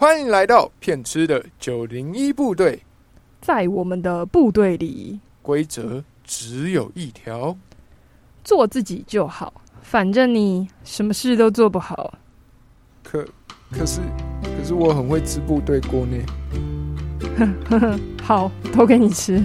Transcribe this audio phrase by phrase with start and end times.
[0.00, 2.84] 欢迎来到骗吃的九零一部队，
[3.40, 7.56] 在我们的部队里，规则只有一条，
[8.44, 12.14] 做自己就好，反正你什么事都做不好。
[13.02, 13.26] 可
[13.72, 14.00] 可是
[14.44, 16.16] 可是我很会吃部队锅呢。
[18.22, 19.44] 好，都给你吃。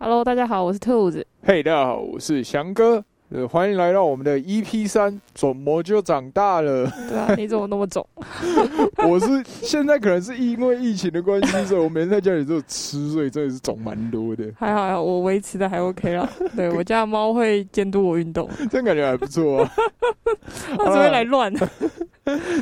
[0.00, 1.24] Hello，大家好，我是兔子。
[1.44, 3.04] 嘿，大家好，我是翔哥。
[3.34, 6.86] 呃，欢迎来到我们的 EP 三，怎么就长大了？
[7.08, 8.06] 对啊，你怎么那么肿？
[9.08, 14.44] 我是现在可能是因为疫情的关系，所以我每天在家里都有吃，所以真的是肿蛮多的。
[14.58, 16.28] 还好，还好，我维持的还 OK 啦。
[16.54, 19.72] 对我家的猫会监督我运动，这样感觉还不错啊。
[20.76, 21.50] 它只会来乱。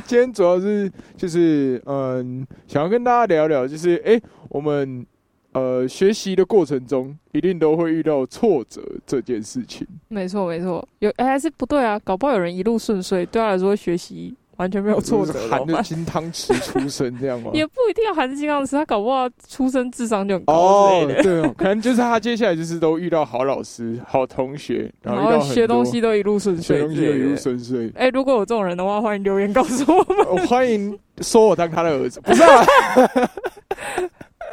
[0.07, 5.05] 今天主要是就是嗯，想要跟大家聊聊，就是哎，我们。
[5.53, 9.87] 呃，学习的过程中一定都会遇到挫折这件事情。
[10.09, 12.01] 没错，没错，有还是不对啊？
[12.05, 17.51] 搞不好有人一路顺遂，对他来说学习完全没有挫折，含着金汤匙出生这样吗？
[17.55, 27.91] 也不一定要含着金汤匙，他搞不好出生智商就很高哦，对，可能就是他接下来就是都遇到好老师、 好同学，然后学东西都一路顺遂，学东西都一路顺遂。
[27.97, 30.47] 哎，如果有这种人的话，欢迎留言告诉我们。
[30.47, 32.43] 欢迎说我当他的儿子，不是？
[32.45, 32.67] 啊。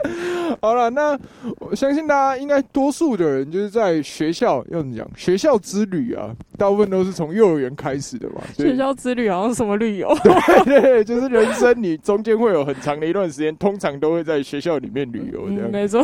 [0.62, 1.18] 好了，那
[1.60, 5.08] 我相信大家应该多数的人就是在学校要怎么讲？
[5.16, 8.42] 学校之旅啊，大部分都是从幼儿园开始的嘛。
[8.56, 10.10] 学校之旅好像什么旅游？
[10.66, 15.70] 对对，就是人生你中间会有很长的一段时间，通常都会在学校里面旅游的。
[15.70, 16.02] 没错，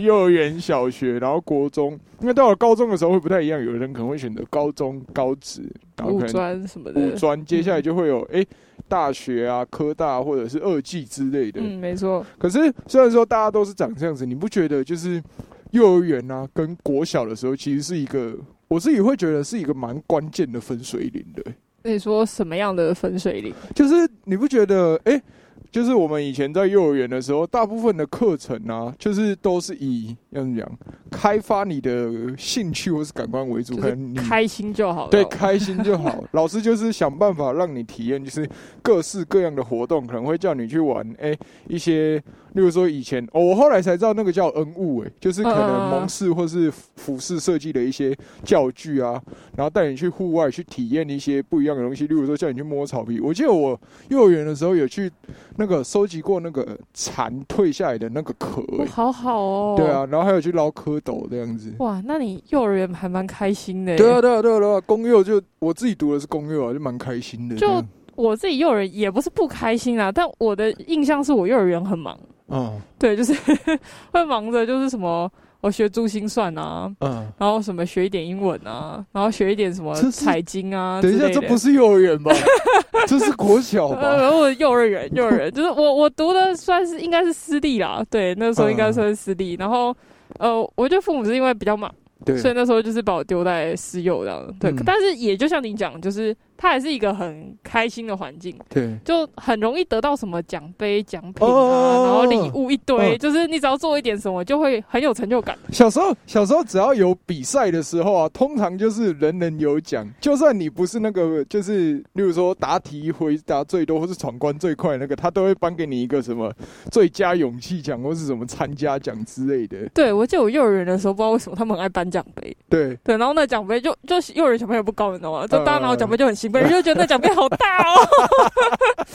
[0.00, 5.62] 幼儿园、小学，然后国中，因为到了高中的时候会不太一样，有人可能会选择高中、高职，
[5.96, 7.00] 然后五专什么的。
[7.00, 8.44] 五专接下来就会有哎。
[8.88, 12.26] 大学啊，科大或者是二技之类的，嗯，没错。
[12.36, 15.22] 可是虽然说大家都是长这样子，你不觉得就是
[15.70, 21.44] 幼儿园啊跟国小的时候，其实是一个我自己会觉得是一个蛮关键的分水岭的。
[21.84, 23.54] 你说什么样的分水岭？
[23.72, 25.22] 就是你不觉得哎？
[25.70, 30.68] 就是我们以前在幼儿园的时候，大部分的课程啊，就是都是以要怎么讲，
[31.12, 35.06] 开发你的兴趣或是感官为主，可能你开心就好。
[35.08, 36.24] 对，开心就好。
[36.32, 38.50] 老师就是想办法让你体验，就是
[38.82, 41.38] 各式各样的活动，可能会叫你去玩，哎，
[41.68, 42.20] 一些。
[42.54, 49.20] 例如说以前哦，我后来才知道那个叫恩物哎，就是可能蒙氏或是服饰设计的一些教具啊，
[49.56, 52.06] 然后带你去户外去体验一些不一样的东西。
[52.06, 53.78] 例如说叫你去摸草皮，我记得我
[54.08, 55.10] 幼儿园的时候有去
[55.56, 59.74] 那个收集过那个蝉蜕下来的那个壳，好好哦。
[59.76, 61.72] 对啊，然后还有去捞蝌蚪这样子。
[61.78, 63.96] 哇，那你幼儿园还蛮开心的。
[63.96, 67.56] 对啊，对啊，对啊，对啊，公幼就我自己读的是公幼啊，就蛮开心的。
[67.56, 67.82] 就
[68.16, 72.18] 我自己幼儿园也不是不开心啊，但我的印象是我幼儿园很忙。
[72.50, 73.32] 嗯，对，就是
[74.12, 75.30] 会忙着，就是什么，
[75.60, 81.00] 我学珠心算啊，嗯，然后什么学一点英文啊，然后学一点什么财经啊。
[81.00, 82.32] 等一下，这不是幼儿园吧？
[83.06, 84.16] 这是国小吧？
[84.16, 89.54] 然后幼儿园，幼儿园就是我我读的算是应该是私立啦，对，那时候应该算是私立。
[89.54, 89.94] 然后
[90.38, 91.92] 呃，我觉得父母是因为比较忙，
[92.24, 94.54] 对，所以那时候就是把我丢在私幼这样。
[94.58, 96.36] 对，但是也就像你讲，就是。
[96.60, 105.56] 它还是一个很开心的环境，对，就很容易得到什么奖杯、奖品啊，然后礼物一堆，就是你只要做一点什么，就会很有成就感。
[105.72, 116.52] 小时候，小时候只要有比赛的时候啊，通常就是人人有奖，就算你不是那个，就是例如说答题回答最多或是闯关最快那个，他都会颁给你一个什么
[116.90, 119.88] 最佳勇气奖或是什么参加奖之类的。
[119.94, 122.54] 对，我记得我幼儿园的时候，不知道为什么他们很爱颁奖杯。
[122.68, 125.46] 对对，然后那奖杯就就幼儿园小朋友不高，你知道吗？
[125.46, 126.49] 就大家拿奖杯就很兴。
[126.50, 128.06] 本人就觉得那奖杯好大哦，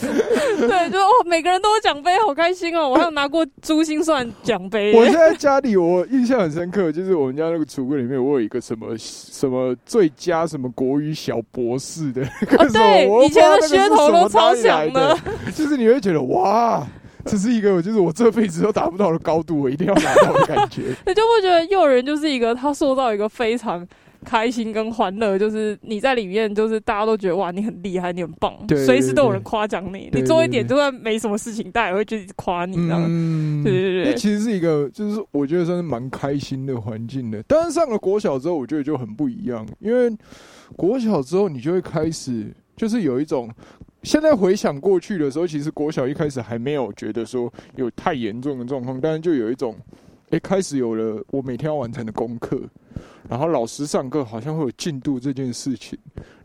[0.58, 2.88] 对，就哦，每个人都有奖杯，好开心哦！
[2.88, 4.94] 我还有拿过珠心算奖杯。
[4.94, 12.22] 我现在家里我印象很深刻，就是我们家那个橱柜里面，我有一个什么什么最佳什么国语小博士的。
[12.72, 15.16] 对，以前的噱头都超强的，
[15.54, 16.86] 就是你会觉得哇，
[17.24, 20.82] 这是一个就是我这辈子都达不到的高度，我一定要拿到的感觉。
[21.06, 23.86] 你就会觉得幼儿园就是一个他塑造一个非常。
[24.24, 30.10] 开心跟欢乐，就是你在里面，就是大家都觉得哇，你很厉害，你很棒，随时都有人夸奖你。
[30.12, 33.02] 你做一点，就算没什么事情，大家也会就夸你这样。
[33.62, 37.42] 对对对，其实是一个，就是我觉得算是蛮开心的环境的。
[37.46, 40.10] 但是上了国小之后，我觉得就很不一样，因为
[40.76, 43.48] 国小之后，你就会开始，就是有一种，
[44.02, 49.74] 现在回想过去的时候，其实国小一开始还没有觉得说有太严重的状况，但是就有一种，
[50.30, 52.60] 哎，开始有了我每天要完成的功课。
[53.28, 55.98] 然后老师上课好像会有进度这件事情，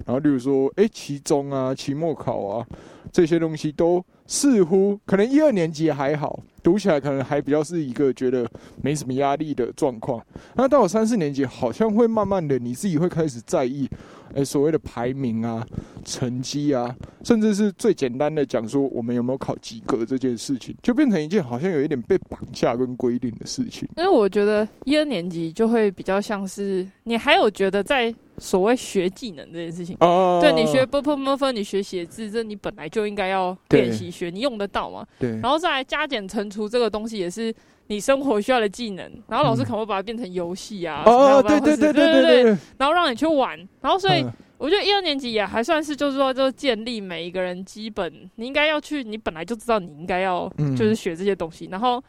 [0.06, 2.66] 然后例如说，哎，期中啊、期末考啊
[3.12, 8.50] 这些东西都似乎可能一二年级还好，读起来可能还比较是一个觉得
[8.82, 10.24] 没什么压力的状况。
[10.56, 13.90] 那到了三四年级，好像会慢慢的你自己会开始在意，
[14.36, 15.66] 哎，所谓的排名啊、
[16.06, 23.88] 成绩啊，甚至是最简单的讲说我们有没有考及格这件事情，就变成一件好像有一点被绑架跟规定的事情。
[23.98, 35.06] 因为我觉得一二年级就会比较像是你还有觉得在所谓学技能这件事情，哦，对你学 b p m f，你学写字，这你本来就应该要练习学，你用得到嘛？
[35.20, 37.54] 对，然后再来加减乘除这个东西也是。
[37.92, 44.26] 你生活需要的技能，然后老师可能会把它变成游戏啊，哦，对对对对对对，然后让你去玩，然后所以
[44.58, 52.02] 我觉得一二年级也还算是就是说，就建立每一个人基本，你应该要去，你本来就知道你应该要就是学这些东西，然后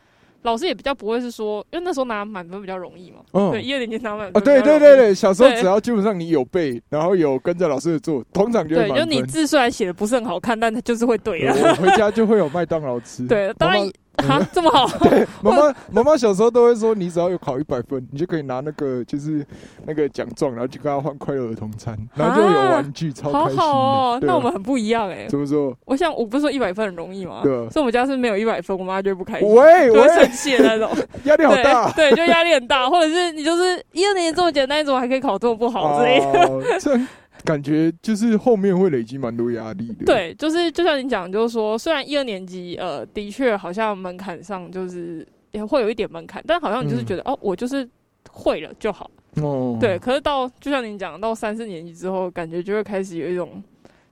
[0.42, 13.90] 老师也比较不会是说，因为那时候拿满分比较容易嘛，对，一二年级拿满分，对对对对，小时候只要基本上你有背，然后有跟着老师做，通常就对，就你字虽然写的不是很好看，但它就是会对啊，回家就会有麦当劳吃， 对，当然。
[14.28, 14.86] 啊，这么好！
[15.08, 19.44] 对， 妈妈妈妈小时候都会说，你只要有考一百分，你就可以拿那个就是
[19.86, 24.18] 那个奖状，然后去跟他换快乐儿童餐，然后就有玩具，超开心哦。
[24.20, 25.26] 那我们很不一样哎。
[25.28, 25.74] 怎么说？
[25.86, 27.40] 我想我不是说一百分很容易吗？
[27.42, 27.52] 对。
[27.70, 30.90] 所以我们家是没有一百分，我妈就不开心，喂，会生气的那种，
[31.24, 31.90] 压力好大。
[31.92, 37.00] 对，就压力很大，或者是你就是一二年级这么简单，你怎么还可以考这么不好之类的？
[37.44, 40.04] 感觉就是后面会累积蛮多压力的。
[40.04, 47.88] 对，就是就像你讲，就是说，虽然一二年级呃，的确好像门槛上就是也会有一点门槛，但好像你就是觉得哦，我就是
[48.30, 49.10] 会了就好。
[49.42, 49.76] 哦。
[49.80, 53.62] 对，可是到就像你讲，到三四年级之后，感觉就会开始有一种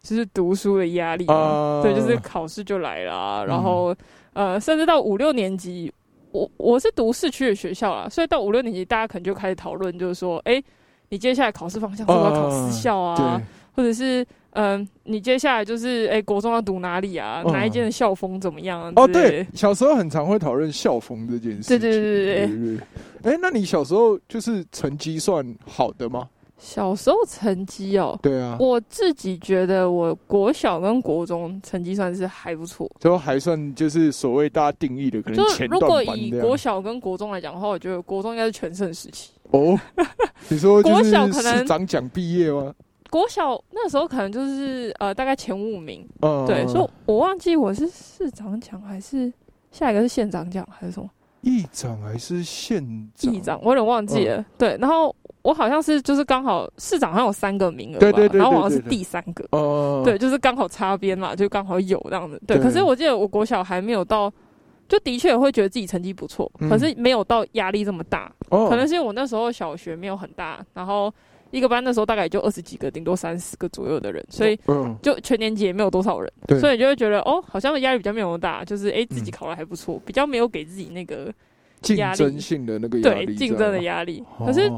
[0.02, 1.24] 就是读书的压力。
[1.26, 1.80] 啊。
[1.82, 3.94] 对，就是考试就来了，然后
[4.32, 5.92] 呃，甚至到五六年级，
[6.32, 10.60] 我我是读市区的学校啊，所以到五六年级，大家可能就开始讨论，就是说，哎。
[11.10, 13.42] 你接下来考试方向是要考私校啊，
[13.74, 17.42] 或者是嗯，你接下来就是哎，国中要读哪里啊？
[17.46, 18.80] 哪一间的校风怎么样？
[18.80, 21.68] 啊哦，对，小时候很常会讨论校风这件事。
[21.68, 23.32] 对对对对对。
[23.32, 26.28] 哎，那你小时候就是成绩算好的吗？
[26.60, 39.30] 小时候成绩哦，对啊，我自己觉得我国小跟国中成绩算是还不错，都还算就是所谓大家定义的可能前段如果以国小跟国中来讲的话，我觉得国中应该是全盛时期。
[39.52, 39.76] 哦，
[40.48, 42.74] 你说国小可能长奖毕业吗？
[43.08, 46.06] 国小那时候可能就是呃，大概前五名。
[46.20, 49.32] 嗯，对，所以我忘记我是市长奖还是
[49.72, 51.08] 下一个是县长奖还是什么？
[51.40, 53.34] 议长还是县长？
[53.34, 54.44] 议长，我有点忘记了。
[54.58, 59.44] 对，然后我好像是就是刚好市长好像有三个名额，对对对，然后我好像是第三个。
[59.52, 62.40] 哦，对，就是刚好擦边嘛，就刚好有这样子。
[62.46, 64.32] 对，可是我记得我国小还没有到。
[64.88, 68.28] 就的确会觉得自己成绩不错，可是没有到压力这么大。
[68.48, 71.14] 可能是因为我那时候小学没有很大，然后
[71.52, 74.58] 一个班那时候大概也就二十几个，顶多三十个左右的人，所以
[75.00, 81.32] 就全年级也没有多少人，所以就会觉得哦，好像压力比较没有那么大，就是哎自己考的还不错，比较没有给自己那个
[81.82, 84.24] 竞争性的那个压力，竞争的压力。
[84.44, 84.68] 可是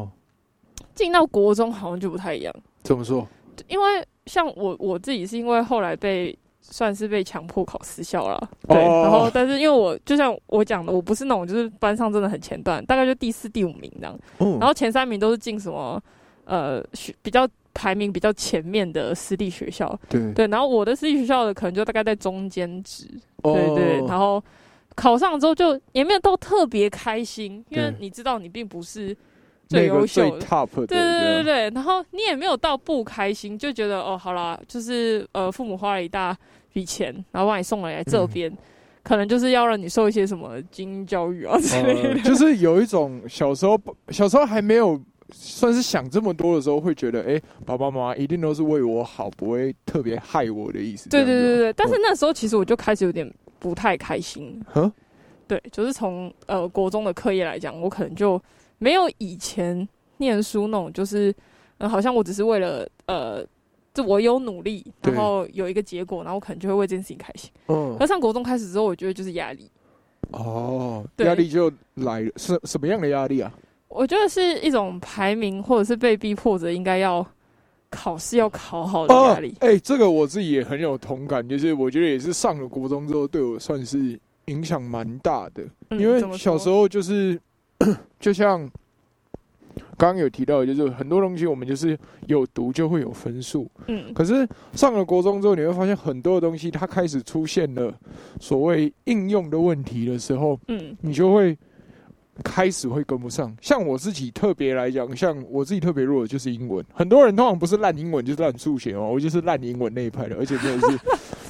[0.94, 2.54] 进到国中好像就不太一样。
[2.82, 3.26] 怎么说？
[3.68, 6.36] 因为像我我自己是因为后来被。
[6.64, 8.78] 算是被强迫考私校了，对。
[8.78, 14.16] 然后，但是因为我就像我讲的，我不是那种就是班上真的很前段，大概就第四、第五名这样。
[14.38, 16.00] 然后前三名都是进什么
[16.44, 20.46] 呃学比较排名比较前面的私立学校，对对。
[20.46, 23.08] 然后我的私立学校的可能就大概在中间值，
[23.42, 24.06] 对对。
[24.06, 24.42] 然后
[24.94, 29.14] 考上之后就也没有到特别开心，因为你知道你并不是。
[29.72, 36.36] 最优秀，对对对对然后你也没有到不开心，就觉得哦，好啦，就是呃，父母花了一大
[36.72, 38.52] 笔钱，然后把你送来这边，
[39.02, 42.20] 可能就是要让你受一些什么精英教育啊之类的。
[42.20, 45.00] 就是有一种小时候，小时候还没有
[45.32, 51.08] 算是想这么多的时候，会觉得哎，爸爸妈妈一定都是为我好，不会特别害我的意思。
[51.08, 54.62] 对对对对，但是那时候其实我就开始有点不太开心。
[55.48, 58.40] 对，就是从呃国中的课业来讲，我可能就。
[58.82, 61.32] 没有以前念书那种，就是，
[61.78, 63.46] 呃，好像我只是为了，呃，
[63.94, 67.48] 就我有努力，然后有一个结果，然后我可能就会为这件事情开心。
[67.68, 67.96] 嗯。
[68.00, 69.70] 而上国中开始之后，我觉得就是压力。
[70.32, 71.04] 哦。
[71.18, 73.54] 压力就来了，是什么样的压力啊？
[73.86, 77.24] 我觉得是一种排名，或者是被逼迫着应该要
[77.88, 79.54] 考试要考好的压力。
[79.60, 87.40] 哎，这个我自己也很有同感，就是我觉得也是上了国中之后，对我算是影响蛮大的，因为小时候就是。
[88.20, 88.60] 就像
[89.96, 97.94] 刚刚有提到，就是很多东西我们就是有读就会有分数，嗯，可是上了国中之后，你会发现很多的东西它开始出现了
[98.40, 101.56] 所谓应用的问题的时候，嗯，你就会
[102.42, 103.54] 开始会跟不上。
[103.60, 110.98] 像我自己特别来讲，像我自己特别弱的就是英文，很多人通常不是烂英文就是烂数学哦，我就是烂英文那一派的，而且真的是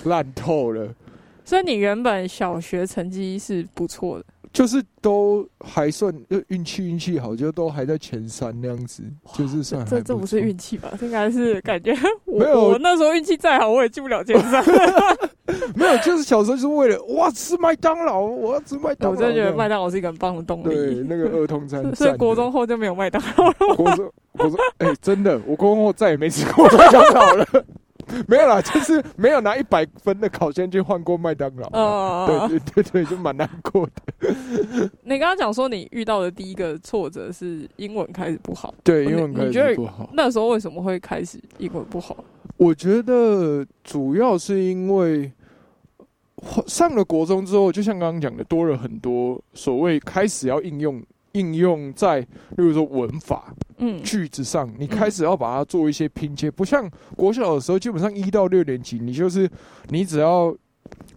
[0.09, 0.95] 烂透了。
[1.45, 4.25] 所以你原本小学成绩是不错的。
[4.53, 6.15] 就是都还算
[6.49, 9.03] 运气运气好，就都还在前三那样子，
[9.35, 10.93] 就是算这这不是运气吧？
[11.01, 11.95] 应该是感觉
[12.27, 12.69] 没有。
[12.69, 14.63] 我那时候运气再好，我也进不了前三。
[15.75, 19.17] 没有，就是小时候就是为了哇吃麦当劳，我要吃麦当劳。
[19.17, 20.75] 我真的觉得麦当劳是一个很棒的动力。
[20.75, 21.83] 对，那个儿童餐。
[21.97, 23.55] 所以国中后就没有麦当劳了。
[23.75, 27.47] 国中，国中，哎，真的，我国中后再也没吃过麦当劳了。
[28.29, 31.69] 没有啦，就是没有拿一百分的考卷去换过麦当劳。
[31.73, 34.91] 哦，对对对对，就蛮难过的。
[35.03, 38.73] 你刚刚讲说你遇到的第一个挫折是英文开始不好。
[38.85, 40.09] 对，英文开始不好。
[40.13, 42.25] 那时候为什么会开始英文不好？
[42.57, 45.33] 我觉得主要是因为
[46.67, 51.03] 上了国中之后，就像刚刚讲的，多了很多所谓开始要应用。
[51.33, 59.51] 应用在，例如说文法、嗯句子上，你开始要把它做一些拼接，不像国小的时候，基本上一到六年级，你就是
[59.89, 60.55] 你只要，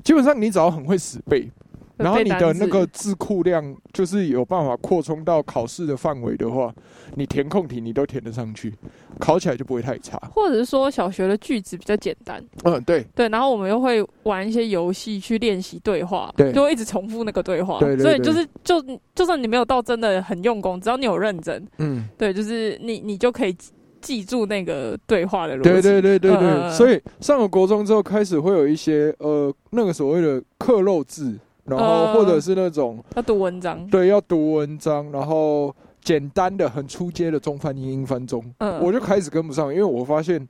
[0.04, 1.50] 基本上你只要很会死背。
[1.98, 6.74] 然后你的那个字库量就是有办法扩充到考试的范围的话，
[7.16, 8.74] 你填空题你都填得上去，
[9.20, 10.18] 考起来就不会太差。
[10.34, 13.30] 或者是说小学的句子比较简单，嗯，对对。
[13.30, 17.80] 然后我们又会玩一些游戏去练习对话，对，就会一直重复那个对话。
[17.80, 18.84] 对，所以就是就
[19.14, 23.56] 就算你没有到真的很用功，只要你有认真，嗯，对，就是你你就可以
[24.02, 25.70] 记住那个对话的逻辑。
[25.70, 26.72] 对对对对对。
[26.72, 31.40] 所以上了国中之后，开始会有一些呃那个所谓的刻漏字。
[31.66, 40.48] 然后或者是那种要读文章，对，要读文章，然后简单的、很出街的中翻英、英翻中，嗯，我就开始跟不上，因为我发现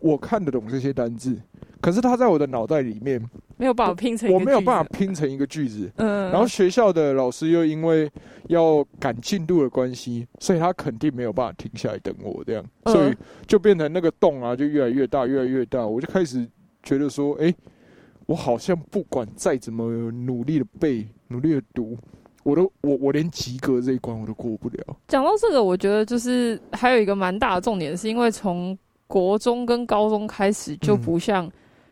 [0.00, 1.40] 我看得懂这些单字，
[1.80, 3.24] 可是它在我的脑袋里面
[3.56, 8.10] 没有办法拼成，我没有办法拼成一个句子，嗯，然后学校的老师又因为
[8.48, 13.14] 要赶进度的关系，所以他肯定没有办法停下来等我，这样，所以
[13.46, 16.44] 就变成那个洞啊，就越来越大，越来越大，我就开始
[16.82, 17.54] 觉得说，哎。
[18.26, 21.96] 我好像不管再怎么努力的背、努力的读，
[22.42, 24.96] 我都我我连及格这一关我都过不了。
[25.06, 31.48] 讲到这个，我觉得就是还有一个蛮大的重点，是因为从国中跟高中开始就不像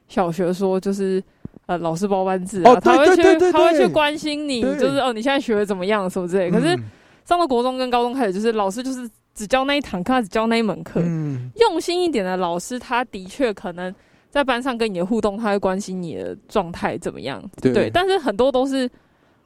[0.08, 1.22] 小学说，就是
[1.66, 3.22] 呃老师包班制啊，他会去
[3.52, 6.50] 他会去关心你，就是哦你现在学的怎么样什么之类。
[6.50, 6.76] 可是
[7.24, 11.00] 上到国中跟高中开始，就是老师就是只教那一堂课，只教那一门课。
[11.00, 13.94] 用心一点的老师，他的确可能。
[14.34, 17.40] 在班上跟你的互动，他会关心你的状态怎么样？
[17.62, 18.90] 对，但是很多都是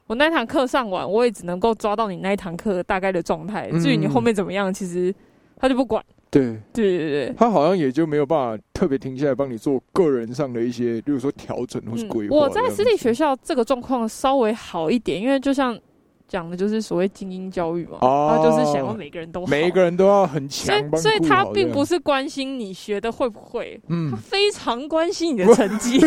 [0.07, 3.69] 我那堂课上完，我也只能够抓到你那一堂课大概的状态。
[3.73, 5.13] 至于你后面怎么样，其实
[5.57, 6.03] 他就不管。
[6.31, 12.35] 对，对对对，他好像也就没有办法特别停下来帮你做个人上的一些，比如说调整或是规划。
[12.35, 15.79] 我在私立学校这个状况稍微好一点，因为就像。
[16.29, 25.99] 讲的就是所谓精英教育嘛，他就是想要每个人都每一个人都要很强，所以所以他并不是关心你学的会不会，嗯，他非常关心你的成绩，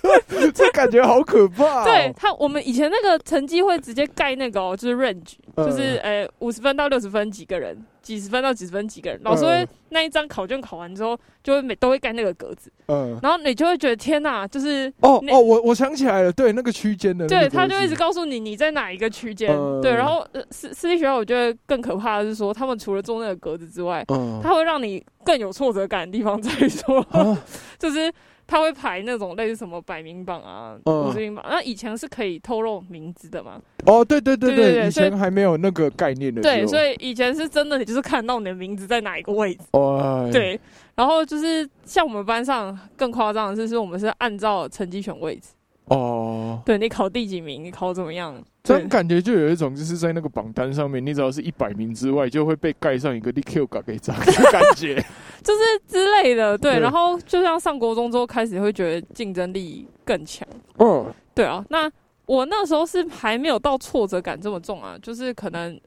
[0.54, 1.84] 这感觉好可怕。
[1.84, 7.76] 对他，我们以前那个成绩会直接盖那个，就是 range，就是呃五十分到六十分几个人。
[8.06, 19.50] 几十分到几十分几个人，老师会那一张考卷考完之后，就会每都会盖那个格子，嗯，然后你就会觉得天哪，就是哦哦，我我想起来了，对，那个区间的，对，他就一直告诉你你在哪一个区间，
[19.82, 27.04] 对，然后私私立学校我觉得更可怕的是说，他们除了做那个格子之外，嗯，他会让你更有挫折感的地方在于说，
[27.76, 28.12] 就是。
[28.46, 33.60] 他会排那种类似什么百名榜啊、五十名榜，那以前是可以透露名字的嘛？
[33.84, 36.40] 哦，对对对对，以前还没有那个概念的。
[36.42, 39.62] 对，所以以前是真的，你就是看到你的名字在哪一个位置。
[39.72, 40.28] 哦。
[40.32, 40.58] 对，
[40.94, 45.48] 然后就是像我们班上更夸张的是，是我们是按照成绩选位置。
[45.86, 48.34] 哦，对你考第几名，你考怎么样？
[48.64, 55.00] 这种感觉就有一种，就是在那个榜单上面，你只要是一百名之外，就会被盖上一个 “DQ” 嘎给章的感觉，
[55.42, 56.56] 就是之类的。
[56.58, 60.46] 对，然后就像上国中之后开始会觉得竞争力更强。
[60.78, 61.64] 嗯，对啊。
[61.68, 61.90] 那
[62.26, 65.80] 我那时候是还没有到挫折感这么重啊，就是可能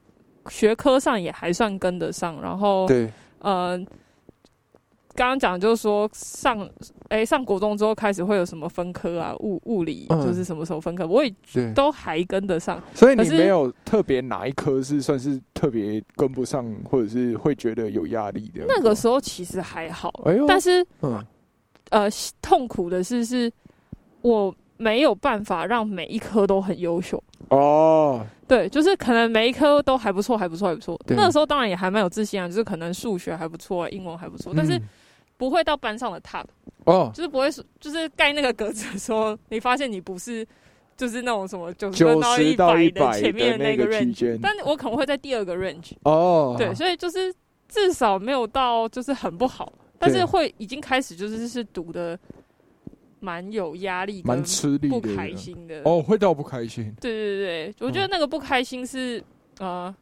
[0.48, 3.78] 学科上也还算跟得上，然后对，呃。
[5.14, 6.68] 刚刚讲就是说上
[7.08, 11.34] 哎上国中之后开始会有什么分科啊物物理就是什么时候分科我也
[11.74, 18.64] 都还跟得上，所以你没有特别哪一科是算是特别跟不上或者是会觉得有压力的。
[18.68, 20.12] 那个时候其实还好，
[20.46, 21.22] 但是嗯
[21.90, 22.08] 呃
[22.40, 23.52] 痛苦的是是
[24.22, 28.24] 我没有办法让每一科都很优秀哦。
[28.46, 30.98] 对，就是可能每一科都还不错，还不错，还不错。
[31.08, 34.80] 那个时候当然也还蛮有自信啊，就是可能数学还不错，英文还不错，但是。
[35.40, 36.44] 不会到班上的 top
[36.84, 40.46] 哦，就是不会说，就是盖那个格子的时候，你发现你不是，
[40.98, 47.34] 就是那种什么九十到一百的前面的那个 range，但我可能会在第二个 range 哦，对，所以就是
[47.68, 52.18] 至少没有到就是很不好，但是会已经开始就是是读的
[53.18, 55.80] 蛮有压力、蛮吃力、不开心的。
[55.86, 56.94] 哦，会到不开心。
[57.00, 59.24] 对对对，我觉得那个不开心是
[59.58, 59.94] 呃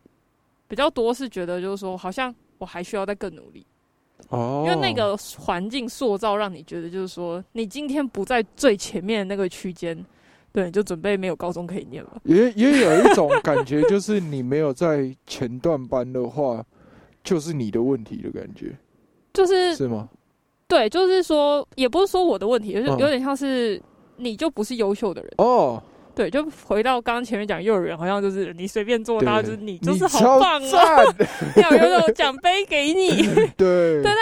[0.66, 3.64] 比较多，是觉得就是说，好像我还需要再更努力。
[4.28, 10.04] 哦，因为那个环境塑造，让你觉得就是说，你今天不在最前面的那个区间，
[10.52, 12.20] 对，就准备没有高中可以念了。
[12.24, 16.64] 也也有一种感觉，就是你没有在前段班的话，
[17.24, 18.76] 就是你的问题的感觉。
[19.32, 20.08] 就是是吗？
[20.66, 23.80] 对，就是说，也不是说我的问题，就是有点像是
[24.16, 25.82] 你就不是优秀的人哦。
[26.18, 31.04] 对，就回到刚刚前面讲幼儿园，好像就是你随便做，到，就是你就是好棒啊，
[31.62, 33.22] 要有种奖杯给你。
[33.56, 34.16] 对， 对，但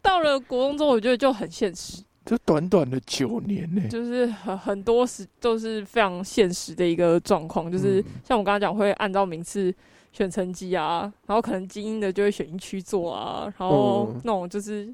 [0.00, 2.02] 到了国中之后，我觉得就很现实。
[2.24, 9.74] 就短短的九年呢，就是很很多时都是非常现实的一个状况，就是像我刚刚讲，会按照名次
[10.10, 14.88] 选成绩啊，然后可能精英的就会选一区做啊，然后那种就是。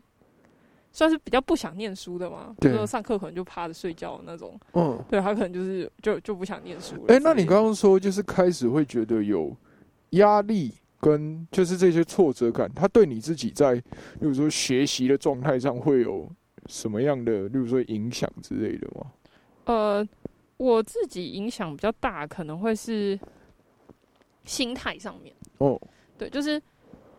[0.91, 4.59] 算是比较不想念书的嘛，就说上课可能就趴着睡觉那种。
[4.73, 7.05] 嗯，对他可能就是就就不想念书。
[7.09, 9.55] 哎，那你刚刚说就是开始会觉得有
[10.11, 13.83] 压力跟就是这些挫折感，他对你自己在，例
[14.21, 16.29] 如说学习的状态上会有
[16.67, 19.07] 什么样的，例如说影响之类的吗？
[19.67, 20.09] 呃，
[20.57, 23.17] 我自己影响比较大，可能会是
[24.45, 25.33] 心态上面。
[25.59, 25.81] 哦，
[26.17, 26.61] 对，就是。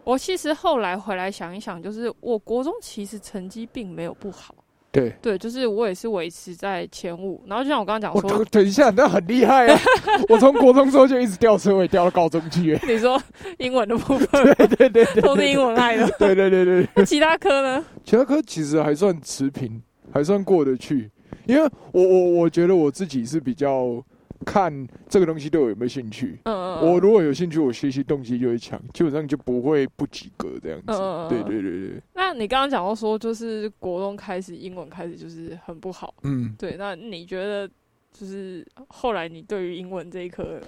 [0.03, 4.55] 我其实后来回来想一想，就是我国中其实成绩并没有不好，
[4.91, 7.43] 对对，就是我也是维持在前五。
[7.45, 9.79] 然后就像我刚刚讲说，等一下，那很厉害啊！
[10.29, 12.79] 我从国中之后就一直掉车位，掉到高中去。
[12.87, 13.21] 你说
[13.59, 16.09] 英文的部分，对对对，都是英文爱的。
[16.17, 16.65] 对对对
[16.95, 17.85] 对，其他科呢？
[18.03, 21.11] 其他科其实还算持平，还算过得去。
[21.45, 24.03] 因为我我我觉得我自己是比较。
[24.45, 26.39] 看这个东西对我有没有兴趣。
[26.43, 26.89] 嗯嗯。
[26.89, 30.85] 我如果有兴趣，我学习动机就会强，基本上就不会不及格这样子。
[30.93, 32.01] 嗯嗯对对对对。
[32.13, 36.13] 那你刚刚讲到说，就是国中开始英文开始就是很不好。
[36.23, 36.55] 嗯。
[36.57, 37.69] 对，那你觉得
[38.13, 40.59] 就是后来你对于英文这一科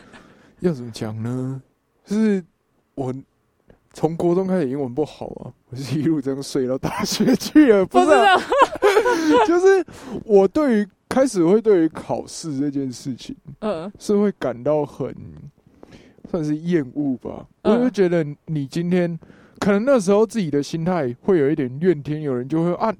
[0.60, 1.62] 要怎么讲呢？
[2.04, 2.42] 就是
[2.94, 3.14] 我
[3.92, 7.84] 从国中开始英文不好啊，我是一路这样睡到大学去了。
[7.84, 8.06] 不是。
[9.46, 9.84] 就是
[10.24, 10.88] 我对于。
[11.10, 15.14] 开始会对于考试这件事情，嗯，是会感到很
[16.30, 17.46] 算是厌恶吧。
[17.64, 19.18] 我就觉得你今天
[19.58, 22.94] 可能那时候自己的心态会有一点怨天尤人，就会啊。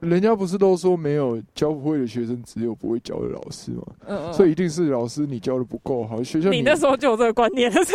[0.00, 3.82] 人家不是都说没有教不会的学生，只有不会教的老师吗？
[4.06, 4.32] 嗯嗯。
[4.32, 6.22] 所以一定是老师你教的不够好。
[6.22, 7.94] 学校你那时候就有这个观念，是不是？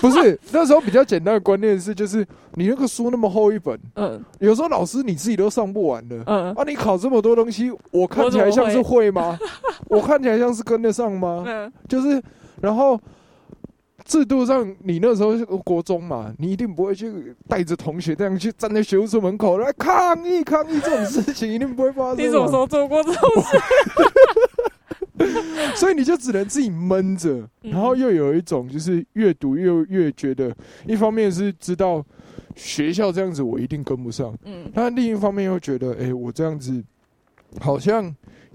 [0.00, 9.38] 不是，那时候比较简单的观念是，就是你那个书那么厚一本，嗯，有时候老师你自己都上不完的，嗯啊，你考这么多东西，我看起来像是会吗？
[9.88, 11.44] 我看起来像是跟得上吗？
[11.48, 12.22] 嗯，就是，
[12.60, 13.00] 然后。
[14.08, 22.24] 制度上，你那时候是国中嘛，你一定不会去带着同学这样去站在学务处门口来抗议抗议这种事情，一定不会发生。
[22.24, 23.58] 你什么时候做过这种事？
[25.76, 32.02] 所以你就只能自己闷着，然后又有一种就是越读越越觉得，一方面是知道
[32.56, 36.82] 学校这样子我一定跟不上，嗯，但另一方面又觉得，哎，我这样子
[37.60, 38.04] 好像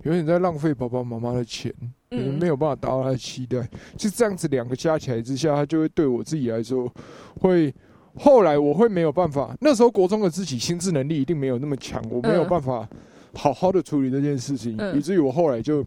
[0.02, 1.72] 有点在浪费爸爸妈妈的钱。
[2.17, 6.91] 没有办法达到他的期待，就这样子两个加起来之下，他就会对我自己来说，
[7.39, 7.73] 会
[8.15, 9.56] 后来我会没有办法。
[9.62, 12.88] 那时候国中的自己心智能力一定没有那么强，我没有办法
[13.34, 15.86] 好好的处理这件事情，以至于我后来就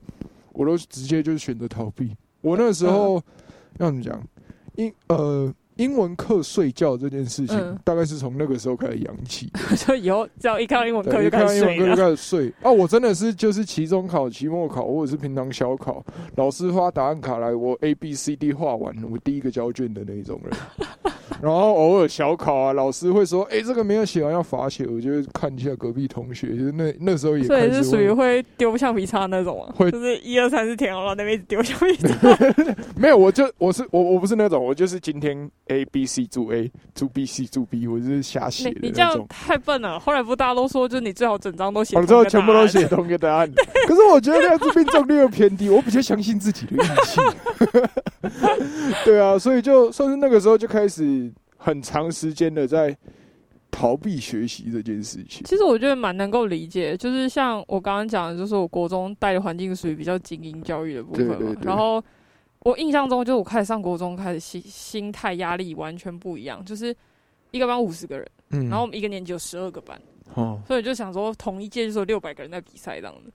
[0.52, 2.16] 我都直接就是选择逃避。
[2.40, 3.22] 我那时候
[3.78, 4.22] 要怎么讲？
[4.76, 5.54] 因呃。
[5.76, 9.50] 英文课睡觉这件事情，大概是从那个时候开始养起。
[9.86, 11.78] 就以后只要一看到英文课就开始睡。
[11.78, 12.52] 就开始睡。
[12.62, 16.04] 啊，我真的是就是期中考、期末考或者是平常小考，
[16.36, 20.52] 老师发答案卡来，我 A B C D 画完，我第一个交卷的那一种人。
[21.42, 32.16] 然后偶尔小考啊，老师会说：“哎，这个没有写完要罚写。”我就看一下隔壁同学，就是那那时候也所以是属于会丢橡皮擦那种啊，会就是一二三四填好了，那边丢橡皮擦。
[32.96, 39.98] 没有，我就我是我我不是那种，我就是今天 A B C 组 A 组 B C 组 B，我就是瞎写的你这样太笨了。
[39.98, 43.50] 后来不大家都说，就是你最好整张都写，之后全部都写同一个答案。
[43.88, 47.20] 可是我觉得这样子命中率又偏低，我比较相信自己的运气。
[49.04, 51.32] 对啊，所以就算是那个时候就开始。
[51.58, 52.96] 很长时间的在
[53.72, 55.42] 逃避学习这件事情。
[55.44, 61.56] 其实我觉得蛮能够理解，就是像我刚刚讲的，就是我国中带的环境属于比较精英教育的部分嘛。
[61.62, 62.00] 然后
[62.66, 66.64] 我印象中，就是我开始上国中，开始心心态压力完全不一样。
[66.64, 66.92] 就是
[67.52, 69.96] 一个班五十个人，嗯，然后我们一个年级有十二个班，
[70.34, 73.32] 哦，所以就想说，同一届就是六百个人在比赛这样子。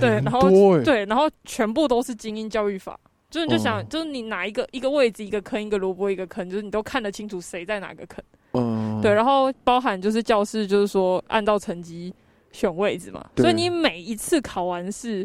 [0.00, 0.50] 对，然后
[0.82, 2.98] 对，然后全部都是精英教育法。
[3.30, 8.24] 就是你就想，就是你哪一个一个位置一个坑，一个萝卜一个坑，就是你都看得清楚谁在哪个坑。
[8.54, 12.12] 嗯，对，然后包含就是教室，就是说按照成绩
[12.50, 15.24] 选位置嘛，所以你每一次考完试，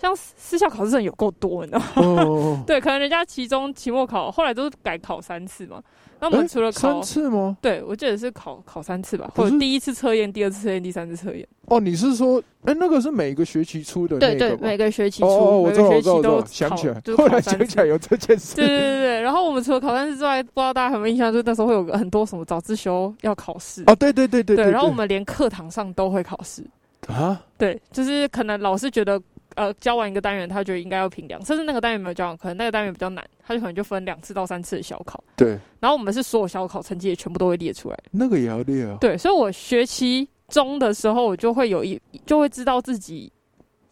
[0.00, 2.64] 像私校考试有够多，你知道吗？
[2.66, 5.80] 对，可能人家期中、期末考，后来都是改考三次嘛。
[6.18, 7.56] 那我们除了考三次吗？
[7.60, 11.46] 对，我记得是考考三次吧，或者第一次测验、第二次测验、第三次测验。
[11.66, 14.18] 哦，你是说，哎，那个是每个学期出的？
[14.20, 18.54] 对对，每个学期出，每个学期都想起来，就后来想起来有这件事。
[18.54, 19.20] 对对对对。
[19.20, 23.82] 然后我们除了考三次之外，不知道大家有没有印象，就是那时候会有个很多什么早自修要考试。
[23.86, 24.54] 哦，对对对对。
[24.54, 26.64] 对，然后我们连课堂上都会考试
[27.08, 27.40] 啊。
[27.58, 29.20] 对，就是可能老师觉得。
[29.56, 35.22] 呃，教完一个单元，他觉得应该要评量，甚至那个单元没有教完，可能那个单元比较难，他就可能就分两次到三次的小考。
[35.36, 35.58] 对。
[35.80, 37.98] 然后我们是所有小考成绩也全部都会列出来。
[38.10, 38.96] 那个也要列啊。
[39.00, 43.30] 对，所以我学期中的时候，我就会有一就会知道自己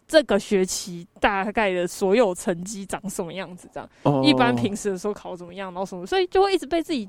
[0.07, 3.89] 这个学期大概的所有成绩长什么样子，这样。
[4.03, 4.23] 哦。
[4.25, 7.07] 一般平时的时候考怎么样，然后什么，所以就会一直被自己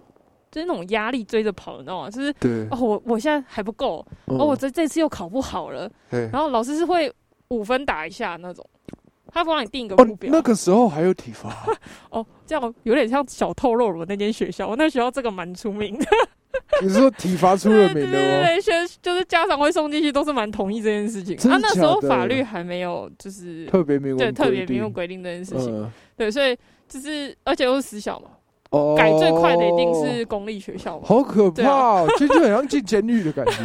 [0.51, 2.09] 就是那种压力追着跑，你知道吗？
[2.09, 2.67] 就是对。
[2.71, 5.89] 哦，我我现在还不够，哦，我这这次又考不好了。
[6.09, 6.29] 对。
[6.31, 7.11] 然后老师是会
[7.51, 8.65] 五分打一下那种。
[9.33, 10.29] 他帮你定一个目标。
[10.29, 11.65] 那个时候还有体罚
[12.11, 16.05] 哦，这样有点像小透露我那间学校，我那学校这个蛮出名的。
[16.81, 21.37] 你说体罚出了名的对对对，学就是家长会送进去，都是蛮同意这件事情。
[21.37, 25.89] 他那时候法律还没有就是特别明对特别明文规定这件事情。
[26.17, 26.57] 对，所以
[26.89, 28.31] 就是而且又是私校嘛，
[28.71, 31.05] 哦，改最快的一定是公立学校嘛。
[31.07, 33.63] 好可怕，其实就很像进监狱的感觉。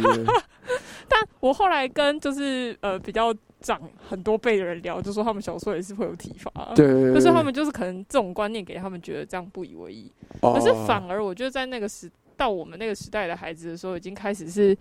[1.09, 3.35] 但我后来跟就是呃比较。
[3.59, 14.77] 长很多辈的人聊，就说他们小时候也是会有体罚，对，就是他们就是可能这种观念给他们觉得这样不以为意，可是反而我觉得在那个时到我们那个时代的孩子的时候，已经开始是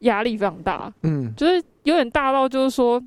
[0.00, 3.02] 压力非常大，嗯，就是有点大到就是说。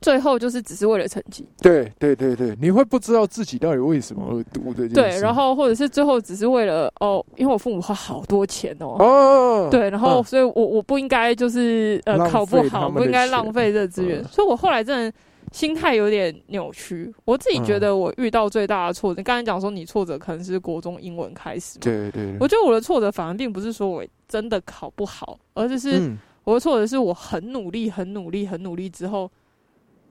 [0.00, 4.88] 最后就是只是为了成绩，对对对对，你会不知道自己到底为什么而读的。
[4.88, 15.18] 对，然后或者是最后只是为了哦，因为我父母花好多钱哦，哦，对，然后所以我我不应该就是呃考不好，不应该浪费这资源，所以我后来真的
[15.52, 17.12] 心态有点扭曲。
[17.24, 26.12] 我自己觉得我遇到最大的挫折，刚才讲说你挫折可能是国中英文开始，对对，我觉得我的挫折反而并不是说我真的考不好，而是
[26.44, 29.30] 我的挫折是我很努力、很努力、很努力之后。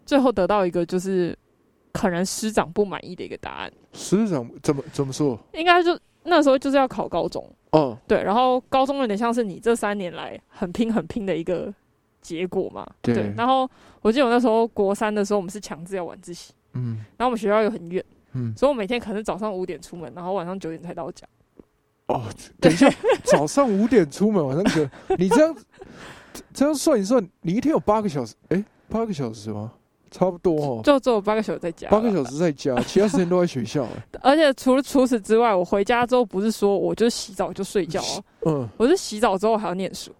[0.05, 1.37] 最后得到一个就是
[1.91, 3.71] 可能师长不满意的一个答案。
[3.93, 5.39] 师长怎么怎么说？
[5.53, 11.73] 应该就那时候就是要考高中哦，对，然后高中有点像是你这三年来很拼很拼的一个
[12.21, 12.87] 结果嘛。
[13.01, 13.33] 对。
[13.35, 13.69] 然后
[14.01, 21.27] 我记得我那时候国三的时候，我们是强制要晚自习，嗯，然后我们学校又很远，嗯，所以我每天可能早上五点出门，然后晚上九点才到家。
[22.07, 22.89] 哦，等一下，
[23.23, 25.55] 早上五点出门，晚上九，你这样
[26.53, 28.35] 这样算一算，你一天有八个小时？
[28.49, 29.71] 哎，八个小时吗？
[30.13, 33.87] 差不多哦，就只有八个小时在家，八个小时在家，其他时间都在学校。
[34.21, 37.99] 而且除了除此之外，我回家之后不是说我就洗澡就睡觉
[38.45, 40.11] 嗯，我是洗澡之后还要念书，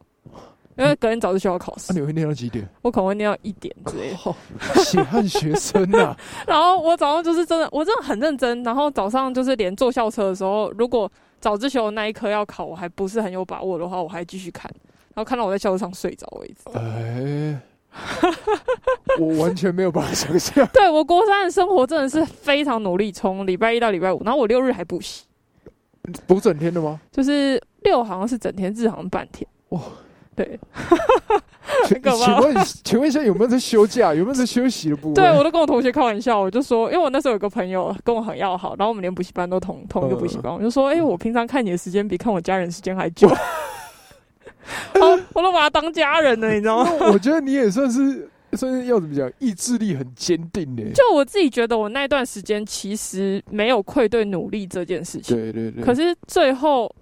[0.78, 1.94] 因为隔天早自习要考试。
[1.94, 2.68] 那你会念到几点？
[2.82, 4.84] 我可能会念到一点之类的。
[4.84, 6.18] 血汗学生啊！
[6.48, 8.64] 然后我早上就是真的，我真的很认真。
[8.64, 14.72] 然后早上就是连坐校车的时候，如果早自习那一科要考，我还不是很有把握的话，我还继续看，
[15.14, 16.78] 然后看到我在校车上睡着为止。
[16.78, 17.62] 哎。
[19.20, 20.68] 我完全没有办法想象。
[20.74, 25.24] 对我国三的生活真的是非常努力，从礼拜一到礼拜五，然后我六日还补习，
[26.26, 27.00] 补整天的吗？
[27.12, 29.48] 就是六好像是整天，日好像半天。
[29.70, 29.80] 哇，
[30.36, 30.60] 对。
[31.86, 34.14] 请问，请问一下有没有在休假？
[34.14, 35.14] 有没有在休息的部分？
[35.16, 43.28] 对我都跟我同学开玩笑，我就说，因为我那时候有个朋友跟我很要好，然后我们连补习班都同同一个补习班，我就说，哎，我平常看你的时间比看我家人时间还久。
[45.00, 46.92] 好，我都把他当家人了，你知道吗？
[47.12, 50.84] 我觉得你也算是算是要怎么讲，意志力很坚定的。
[50.92, 55.36] 就我自己觉得，我那段时间其实没有愧对努力这件事情。
[55.36, 55.84] 对对对。
[55.84, 56.94] 可是最后，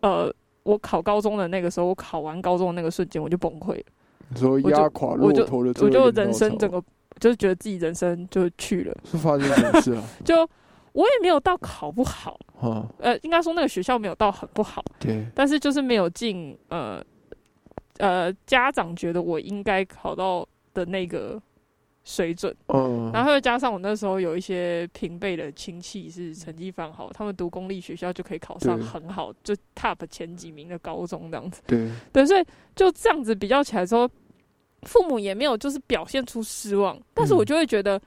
[0.00, 3.84] 呃，我考高中的那个时候，我考完高中的那个瞬间，我就崩溃了。
[4.28, 6.82] 你说压垮骆驼的，我就人生整个
[7.18, 8.96] 就是觉得自己人生就去了。
[9.10, 10.02] 是发生什么事啊？
[10.24, 10.48] 就。
[10.92, 12.36] 我也没有到考不好，
[12.98, 17.00] 呃，应该说那个学校没有到很不好，对，但是就是没有进，呃，
[18.00, 21.40] 呃，家长觉得我应该考到的那个
[22.04, 34.10] 水准，嗯，然后又加上我那时候有一些平辈的亲戚是成绩非常好，他们读公立学校就可以考上很好，就 top 前几名的高中这样子，对，对，所以就这样子比较起来说，
[34.82, 38.00] 父母也没有就是表现出失望，但是我就会觉得。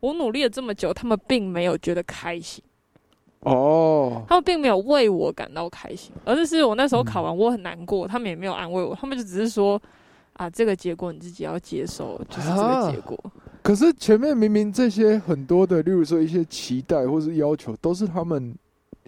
[0.00, 2.64] 我努力了这么久，他们并没有觉得开心
[3.40, 9.80] 哦，他们并没有为我感到开心，而是是我那时候考完我很难过，他们也没有安慰我，他们就只是说
[10.34, 13.18] 啊，这个结果你自己要接受，就是这个结果。
[13.62, 18.54] 可是前面明明这些很多的，例如说一些期待或是要求，都是他们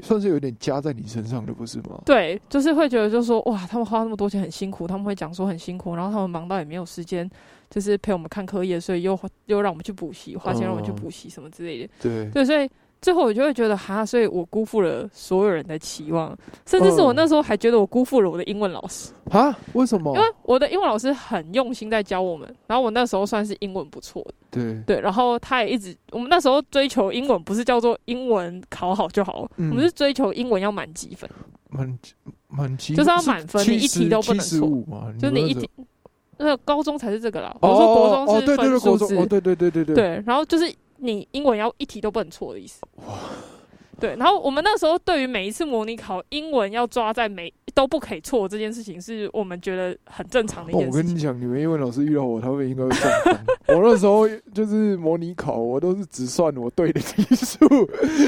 [0.01, 2.01] 算是有点加在你身上的，不是吗？
[2.07, 7.31] 对，就是会觉得，就是说，哇，他们花那么多钱很辛苦，他们会讲说很辛苦，然后他们忙到也没有时间，
[7.69, 11.93] 就是陪我们看课业，所以又又让我们去补习，花钱让我们去补习什么之类的。
[12.01, 12.71] 对，对，所以。
[13.03, 16.35] 最后我就会觉得哈，所以我辜负了所有人的期望，
[16.65, 19.13] 甚至是我那时候还觉得我辜负了我的英文老师。
[19.31, 19.59] 啊？
[19.73, 20.15] 为什么？
[20.15, 24.83] 因为我的英文老师很用心在教我们，然后我那时候算是英文不错的，对。
[24.87, 31.29] 对，然后他也一直，我们那时候追求英文不是叫做英文考好就好，我们是追求英文要满积分，
[31.71, 31.99] 满
[32.47, 34.61] 满积就是要满分，你一题都不能错。
[35.19, 35.69] 就是你一题，
[36.39, 39.95] 那高中才是这个啦，我说国中是分数制，对对对对对。
[39.97, 40.73] 对，然后就是。
[41.03, 42.81] 你英文要一题都不能错的意思。
[43.07, 43.19] 哇，
[43.99, 44.15] 对。
[44.17, 50.89] 然后我们那时候对于每一次模拟考，英文要抓在每都不可以错这件事情，是我们觉得很正常的一件事。
[50.89, 53.11] 我跟你讲，你们英文老师遇到我，他们应该会中
[53.69, 57.67] 我那时候就是模拟考，我都是只算我对的题数，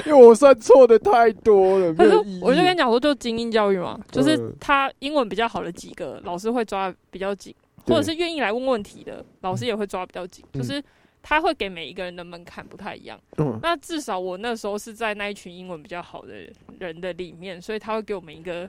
[0.07, 1.95] 因为我算错的太多了。
[1.95, 7.55] 可是我就跟你讲说，就精英教育嘛，就是他英文比较好的几个老师会抓比较紧，
[7.87, 10.83] 或者是愿意来问问题的老师也会抓比较紧，就是。
[11.27, 16.35] 他会给每一个人的门槛不太一样，嗯，那至少我那时候是在那一群英文比较好的
[16.79, 18.69] 人的里面，所以他会给我们一个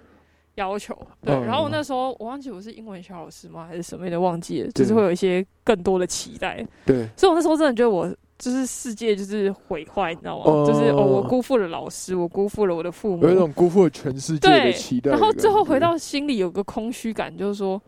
[0.56, 1.36] 要求，对。
[1.42, 7.06] 然后我那时候我忘记我是英文小老师吗，还是什么的忘记了，就是会有一些更多的期待，对。
[7.18, 8.08] 所以我那时候真的觉得我
[8.40, 10.66] 就是世界就是毁坏，你知道吗？
[10.66, 15.12] 就是哦，我辜负了老师，我辜负了我的父母，有一种辜负了全世界的期待。
[15.12, 17.82] 然后最后回到心里有个空虚感，就是说，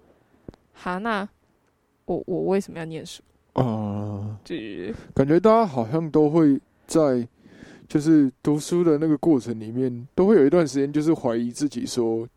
[0.73, 1.25] 哈，那
[2.03, 3.23] 我我为什么要念书？
[3.57, 7.27] 啊，对，感觉大家好像都会在，
[7.87, 12.27] 就是读书的那个过程里面，都会有一段时间，就是怀疑自己，说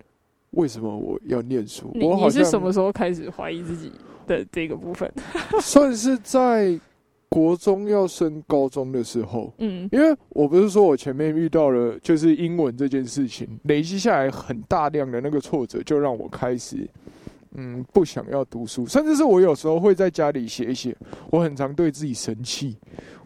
[0.52, 1.94] 为什么我要念书？
[2.00, 3.92] 我你是什么时候开始怀疑自己
[4.26, 5.12] 的这个部分？
[5.60, 6.80] 算是在
[7.28, 16.88] 国中要升高中的时候，嗯，因为我不是说我前面遇到了就是英文这件事情，累积下来很大量的那个挫折，就让我开始。
[17.56, 20.96] 嗯，不想要读书，甚至是我有时候会在家里写一写。
[21.30, 22.76] 我很常对自己生气，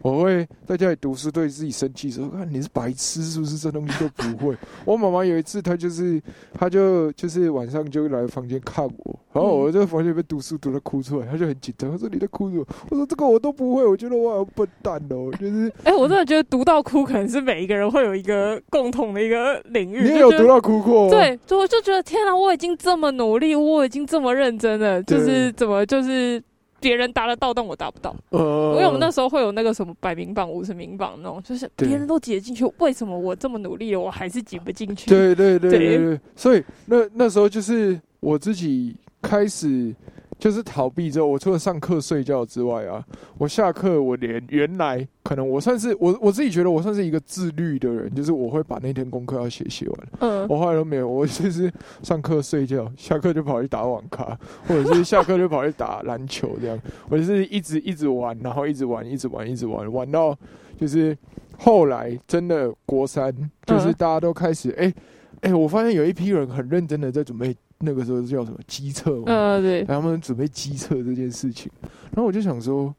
[0.01, 4.55] 我会在家里读书，对自己生气说：“看你是白痴，是不是这东西都不会？”
[4.85, 6.21] 我妈妈有一次，她就是，
[6.53, 9.19] 她就就是晚上就来房间看我。
[9.33, 12.65] 然后我在房间里面读书读的哭出来，她就很紧张，她说你在哭什么？
[12.91, 20.03] 我说这个我都不会，我觉得我好笨蛋哦，就是，哎，我真的觉得读到哭可能是每一个人会有一个共同的一个领域。
[20.03, 21.09] 你也有读到哭过？
[21.09, 26.41] 对，就我就觉得天哪，我已经这么努力，我已经这么认真了，就是怎么就是
[26.87, 28.15] 别人达得到，但我达不到。
[28.31, 35.09] 因为我们那时候会有那个什么百名榜、五十名榜那种，就是别人都挤得进去，为什么我这么努力了，我还是挤不进去？
[35.09, 38.95] 对对对对对，所以那那时候就是我自己。
[39.21, 39.91] 开始
[40.37, 43.03] 就是逃避之后，我除了上课睡觉之外啊，
[43.37, 50.07] 我下课我连原来可能我算是我我自己觉得我算是一个自律的人，就是我会把那天功课要写写完。
[50.19, 51.71] 嗯，我后来都没有，我就是
[52.03, 56.79] 上课睡觉，下课就跑去打网咖，或者是下课就跑去打篮球这样。
[57.09, 60.37] 我就是一直一直玩，然后一直玩，一直玩，一直玩，玩到
[60.77, 61.17] 就是
[61.57, 63.33] 后来真的国三，
[63.65, 64.93] 就是大家都开始哎
[65.41, 67.55] 哎，我发现有一批人很认真的在准备。
[67.79, 69.21] 那个时候叫什么机测
[69.61, 69.83] 对。
[69.83, 71.71] 他们准备机测这件事情，
[72.11, 72.93] 然后我就想说，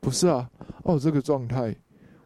[0.00, 0.48] 不是啊，
[0.82, 1.74] 哦，这个状态，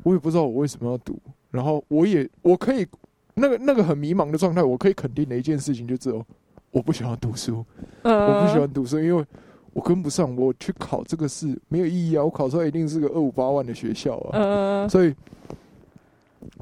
[0.03, 1.19] 我也不知道我为什么要读。
[1.51, 2.87] 然后我也我可以
[3.35, 6.23] 那个那个很迷茫的状态，我可以肯定的一件事情就只有
[6.71, 7.65] 我不喜欢读书。
[8.03, 9.25] 嗯，我不喜欢读书，因为
[9.73, 10.35] 我跟不上。
[10.37, 12.25] 我去考这个试没有意义啊！
[12.25, 14.31] 我考出来一定是个二五八万的学校啊。
[14.33, 15.15] 嗯，所以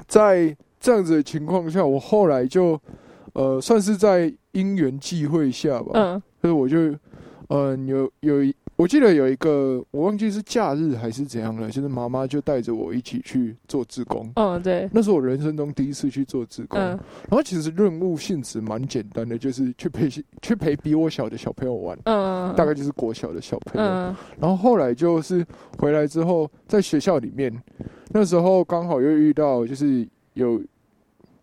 [0.07, 2.79] 在这样子的情况下，我后来就。
[3.35, 5.91] 呃，算是在因缘际会下吧。
[5.93, 6.95] 嗯，所以我就，
[7.49, 14.31] 嗯，有有一，我记得有一个，我忘记是假日还是怎样了，就是妈妈就带着我一起去做志工。
[14.37, 16.79] 嗯，对，那是我人生中第一次去做志工。
[16.79, 16.91] 嗯，
[17.29, 20.09] 然后其实任务性质蛮简单的，就是去陪
[20.41, 21.99] 去陪比我小的小朋友玩。
[22.05, 23.85] 嗯，大概就是国小的小朋友。
[23.85, 25.45] 嗯，然后后来就是
[25.77, 27.53] 回来之后，在学校里面，
[28.11, 30.61] 那时候刚好又遇到就是有。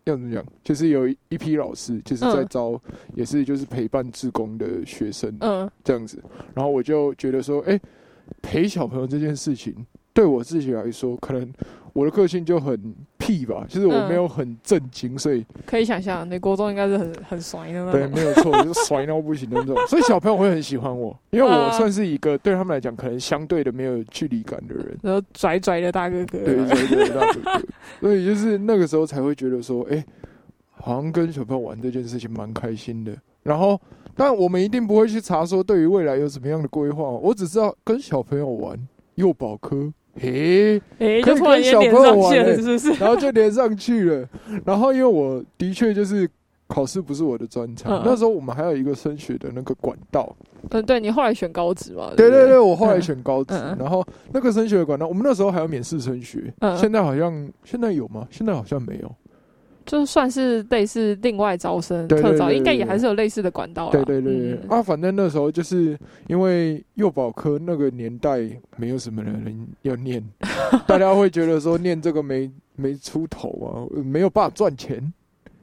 [0.05, 0.43] 要怎么讲？
[0.63, 2.79] 就是有一批老师，就是在招，
[3.15, 6.21] 也是就是陪伴志工的学生，嗯，这样子。
[6.53, 7.79] 然后我就觉得说，哎，
[8.41, 9.73] 陪小朋友这件事情，
[10.13, 11.51] 对我自己来说，可能。
[11.93, 17.91] 我的个性就很屁吧，就是我没有很震惊，所以可以想象，你国中应该是很很帅的那种。
[17.91, 19.77] 对，没有错， 就是帅到不行的那种。
[19.87, 27.65] 所以小朋友会很喜欢我，因为我算是一个对他们来讲可能相对的没有距离感的人，然后拽拽的大哥哥，对，拽拽的大哥哥。
[28.01, 30.03] 所以就是那个时候才会觉得说，哎，
[30.71, 33.15] 好像跟小朋友玩这件事情蛮开心的。
[33.43, 33.79] 然后，
[34.15, 38.79] 但我们一定不会去查说对于未来有什么样的规划，我只知道跟小朋友玩
[39.15, 39.93] 幼保科。
[40.21, 42.93] 诶诶，就突然间连上线了，是不是？
[42.99, 44.27] 然后就连上去了。
[44.65, 46.29] 然后因为我的确就是
[46.67, 50.35] 考试不是我的专长，那时候我们还有一个升学的那个管道。
[50.69, 52.11] 嗯，对你后来选高职嘛？
[52.15, 53.53] 对对对，我后来选高职。
[53.77, 58.27] 然后那个升学的管道，我们那时候还有免试升学，现在好像现在有吗？
[58.29, 59.15] 现在好像没有。
[59.85, 63.89] 就算是类似另外招生特招，应该也还是有类似的管道。
[63.91, 68.39] 对对对啊，反正那时候就是因为幼保科那个年代
[68.77, 70.23] 没有什么人要念，
[70.87, 75.13] 大家会觉得说念这个没没出头啊，没有办法赚钱。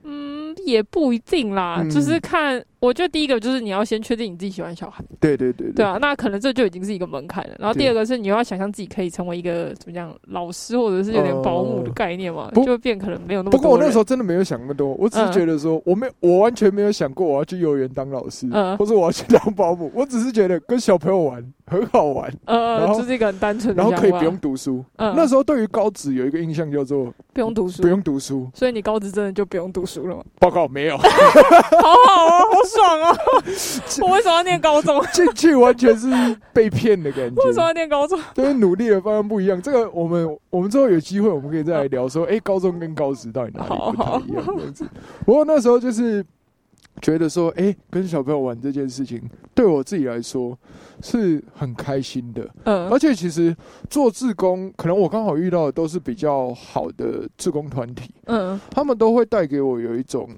[0.02, 2.64] 嗯，也不一定啦，就是看。
[2.81, 5.85] 我觉得第一个就是你要先确定你自己喜欢小孩，对对对，对。
[5.85, 7.55] 啊，那可能这就已经是一个门槛了。
[7.59, 13.51] 然后第二个是你要想象自己可以成为一个怎么样老师或者是有点保姆的概念嘛，就变可能没有那么。
[13.51, 18.77] 不过我那时候真的没有想那么多，我只是觉得说我没我完全没有想过我要去幼儿园当老师，嗯。
[18.79, 24.83] 或者我要去当保姆，我只是觉得跟小朋友玩很好玩，呃，就是一个很单纯，然后可以不用读书。
[24.97, 25.12] 嗯。
[25.14, 30.25] 那时候对于高职有一个印象叫做不用读书，不用读书，所以你高职真的就不用读书了吗？
[30.38, 33.16] 报告没有， 好好啊，好爽啊！
[34.02, 35.02] 我为什么要念高中？
[35.12, 36.09] 进去完全是
[36.52, 37.42] 被骗的感觉。
[37.42, 38.18] 为什么要念高中？
[38.37, 39.61] 因为努力的方向不一样。
[39.61, 44.85] 这个我们我们之后有机会，我们可以再来聊说，哎，高中跟高职到底哪里不太一样这样子。
[45.26, 46.24] 不过那时候就是
[47.02, 49.20] 觉得说，哎，跟小朋友玩这件事情，
[49.54, 50.56] 对我自己来说
[51.02, 52.48] 是很开心的。
[52.64, 53.56] 嗯，而且其实
[53.88, 58.14] 做志工，可能我刚好遇到的都是比较好的志工团体。
[58.26, 60.28] 嗯，他们都会带给我有一种。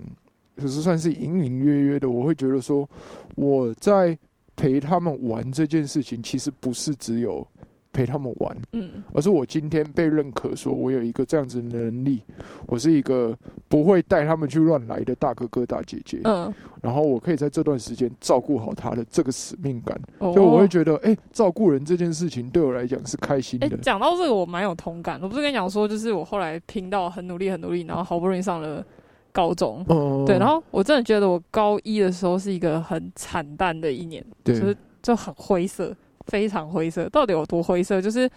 [0.57, 2.89] 可是算是隐隐约约的，我会觉得说，
[3.37, 4.17] 我在
[4.55, 7.47] 陪他们玩这件事情，其实不是只有
[7.93, 12.23] 陪他们玩，嗯，而是我今天被认可，说我有一个这样子的能力，
[12.67, 13.37] 我是一个
[13.69, 19.99] 不会带他们去乱来的大哥哥大姐姐，嗯，然后我可以在这段时间照顾好他的这个使命感，
[20.35, 23.77] 就我会觉得，哎，照顾人这件事情对我来讲是开心的。
[23.79, 25.19] 讲到这个，我蛮有同感。
[25.23, 28.85] 我不是跟你讲说，就是我后来拼到很努力，很努力，然后好不容易上了。
[29.33, 29.83] 高中，
[30.27, 37.09] 对，然后我真的觉得我高一的时候是一个很惨淡的一年，就是就很灰色，非常灰色。
[37.09, 38.01] 到底有多灰色？
[38.01, 38.29] 就是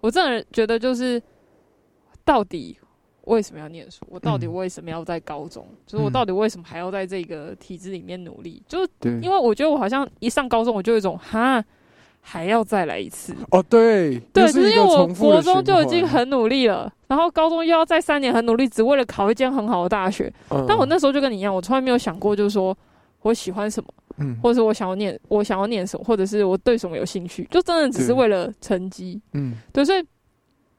[0.00, 1.22] 我真的觉得，就是
[2.24, 2.78] 到底
[3.24, 4.04] 为什么要念书？
[4.08, 5.66] 我到底为什么要在高中？
[5.86, 8.62] 就是我到底为什么还要在这个体制里面努力？
[8.66, 8.90] 就是
[9.22, 11.62] 因为我觉得我好像一上高中，我就有一种哈。
[12.20, 20.32] 还要再来一次哦，对对，就是因为我国中就已经很努力了，然后高中又要再三年很努力，只为了考一间很好的大学。
[20.68, 22.76] 但我那时候就跟你一样，我从来没有想过，就是说
[23.22, 29.84] 我喜欢什么，嗯，或者是我想要念，我想要念什么，或者是我对什么有兴趣，就真的只是为了成绩，嗯，对。
[29.84, 30.04] 所以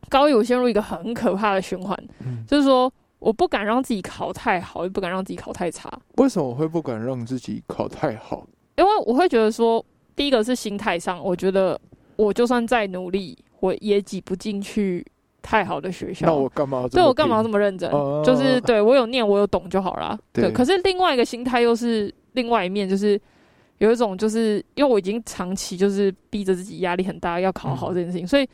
[0.08, 5.92] 高一我陷入一个很可怕的循环，嗯就是说我不敢让自己考太好，也不敢让自己考太差。
[6.16, 8.48] 为什么我会不敢让自己考太好？
[8.78, 9.84] 因为我会觉得说。
[10.22, 11.82] 第一个是心态上，我觉得
[12.16, 15.04] 我就算再努力，我也挤不进去
[15.42, 16.28] 太好的学校。
[16.28, 16.88] 那我干嘛？
[16.92, 17.90] 对我干嘛这么认真？
[18.24, 20.16] 就是对我有念，我有懂就好了。
[20.32, 20.52] 对。
[20.52, 23.20] 可是另外一个心态又是另外一面，就是
[23.80, 28.48] 有一种，就是因为我已经长期就是逼着自己压力很大，要考好这件事情，所以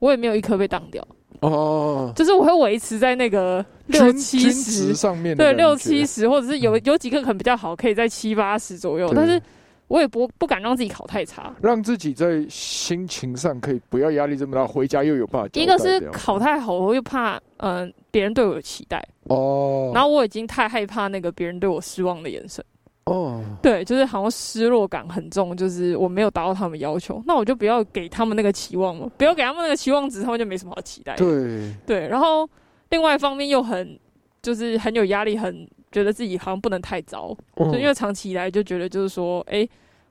[0.00, 1.02] 我也没有一科被挡掉。
[1.40, 2.12] 哦。
[2.14, 9.40] 就是我会维持在那个六七十上面，对六七十，或者是有有几个可能比较好，可以在七八十左右，但是。
[9.88, 15.48] 我也不不敢让自己考太差，让自己在心情上可以不要压力这么大，回家又有办法。
[15.52, 22.64] 一个是考太好，我又怕嗯别人对我有期待哦，然后我已经太害怕那个别人对我失望的眼神
[23.04, 31.14] 哦，对，就是好像失落感很重，就是我没有达到他们要求，那我就不要给他们那个期望了，不要给他们那个期望值，他们就没什么好期待。
[31.16, 32.48] 对对，然后
[32.88, 34.00] 另外一方面又很
[34.40, 35.68] 就是很有压力，很。
[35.94, 39.66] 觉得自己好像不能太糟，就因为长期以来就觉得就是说，哎，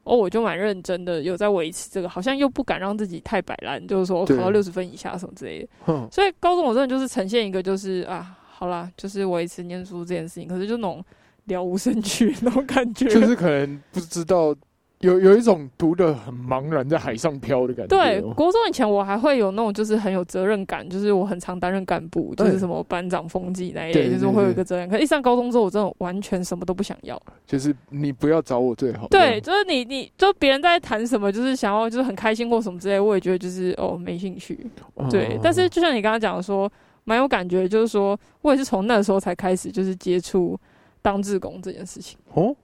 [0.06, 6.10] 哦，我就蛮认真的，有在维持这个，好像又不敢让自己太摆烂，就是说考到六十分以下什么之类的。
[6.10, 11.04] 所以高中我真的就是呈现一个就是啊，好啦，就是维持念书这件事情，可是就那种
[11.48, 14.56] 了无生趣那种感觉，就是可能不知道。
[15.04, 17.96] 有有一种读的很茫然，在海上漂的感觉。
[17.96, 24.90] 对，国中以前我还会有那种，就是很有责任感，就是我很常担任干部，就是什么班长、风纪那一类，就是会有一个责任。
[24.90, 27.22] 可一上高中之后，我真的完全什么都不想要。
[27.46, 29.06] 就是你不要找我最好。
[29.10, 34.66] 对，就是你，你就别人在谈什么，就是想要，就是很开心或什么之类，我也觉得就是哦没兴趣。
[35.10, 36.72] 对，但是就像你刚刚讲的说，
[37.04, 40.58] 蛮有感觉，就是说我也是从那时候才开始，就是接触
[41.02, 42.18] 当志工这件事情。
[42.34, 42.56] 哦。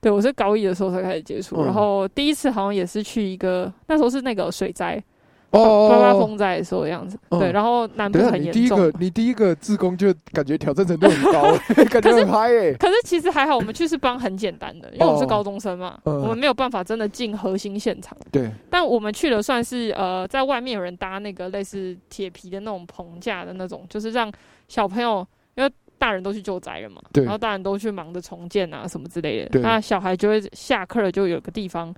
[0.00, 5.02] 对，我是高一的时候才开始接触，然后第一次好像也是去一个，那时候是那个水灾，
[5.50, 8.52] 哦，发发风在说的样子，对，然后南部很严重。
[8.52, 11.56] 你第一个，你第一个自工就感觉挑战程度很高，
[11.90, 12.74] 感觉很嗨诶。
[12.74, 18.16] 可是其实还好，我们去是帮很简单的，因为我们是高中生嘛，我们没有办法真的进核心现场。
[18.30, 24.30] 对，但我们去了算是呃，在外面有人搭那个类似铁皮的那种棚架的那种，就是让
[24.68, 25.26] 小朋友，
[25.98, 31.94] 大人都去救灾了嘛，然后大人都去忙着重建啊什么之类的，那小孩就会下课了就有个地方。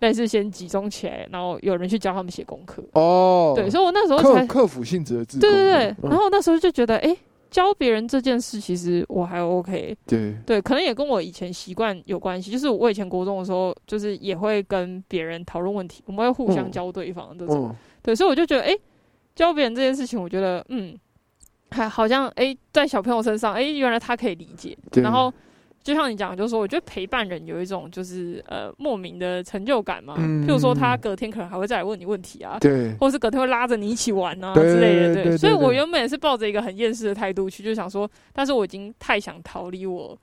[0.00, 2.80] 类似先集中起来，然后有人去教他们写功课。
[2.92, 5.40] 哦，对，所以我那时候才克服性质的字。
[5.40, 7.16] 对对对，然后那时候就觉得，哎，
[7.50, 9.96] 教别人这件事其实我还 OK。
[10.06, 12.48] 对对，可能也跟我以前习惯有关系。
[12.48, 17.74] 就是我以前国中的时候，就是也会跟别人讨论问题，我们会互相教对方这种。
[18.00, 18.78] 对，所以我就觉得，哎，
[19.34, 20.96] 教别人这件事情，我觉得，嗯，
[21.70, 24.76] 还好像，哎，在小朋友身上，哎，原来他可以理解。
[25.02, 25.32] 然后。
[25.80, 30.16] 就像你讲，就是说，我觉得陪伴人有一种就是呃莫名的成就感嘛。
[30.18, 30.44] 嗯。
[30.46, 35.38] 譬如说，他隔天可能还会再来问你问题啊，对，或是隔天会拉着你一起玩啊之类的，对。
[35.38, 40.18] 所以我原本也是抱着一个很厌世的态度去，就想说，但是我已经太想逃离我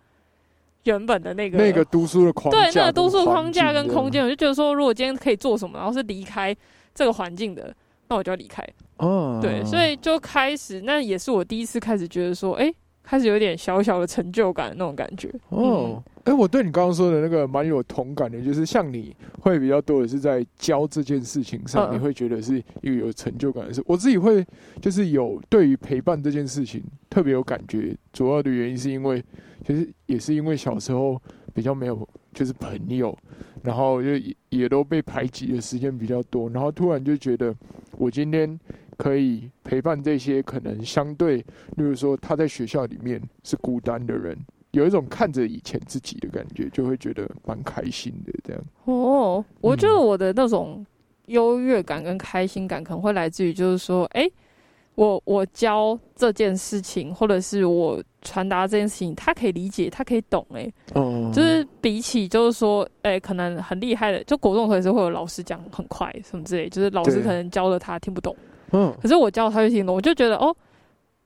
[0.83, 6.55] 原本的那个那个读书的框架，对，那个读书框架跟空间，我就觉得说，如果今天可以做什么，然后是离开
[6.93, 7.73] 这个环境的，
[8.09, 8.63] 那我就要离开。
[8.97, 9.39] 哦。
[9.41, 12.73] 对，所以就开始，那也是我第一次开始觉得说，哎。
[13.07, 23.79] 开始有点小小的成就感那种感觉哦，哎，我对你刚刚说的那个蛮有同感的，就是像你会比较多的是在教这件事情上，你会觉得是一个有成就感的事。
[23.85, 24.43] 我自己会
[24.81, 29.23] 就是有对于陪伴这件事情特别有感觉，主要的原因是因为
[29.63, 31.21] 其实也是因为小时候
[31.53, 33.15] 比较没有就是朋友，
[33.61, 34.09] 然后就
[34.49, 37.55] 也都被排挤的时间比较多，然后突然就觉得
[37.99, 38.59] 我今天。
[38.97, 44.37] 可以陪伴这些可能相对，例如说他在学校里面是孤单的人，
[44.71, 48.33] 有一种看着以前自己的感觉，就会觉得蛮开心的。
[48.43, 50.85] 这样哦，我觉得我的那种
[51.27, 54.29] 优越感跟开心感，可能会来自于就是说，哎，
[54.95, 60.45] 我我教这件事情，或者是我传达这件事情，他可以理解，他可以懂。
[60.53, 68.35] 哎，哦，就是比起就是说，哎，可能很厉害的，就国中可能是会有老师讲很快什么之类，就是老师可能教了他听不懂。
[68.75, 70.55] 嗯，可是我教他就听懂，我就觉得哦，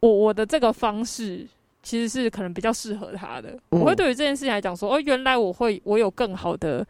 [0.02, 1.48] 我我的这个方式
[1.82, 3.58] 其实是可能比较适合他的。
[3.70, 6.86] 我会对于这件事情来讲说，哦，原来我会我有更好的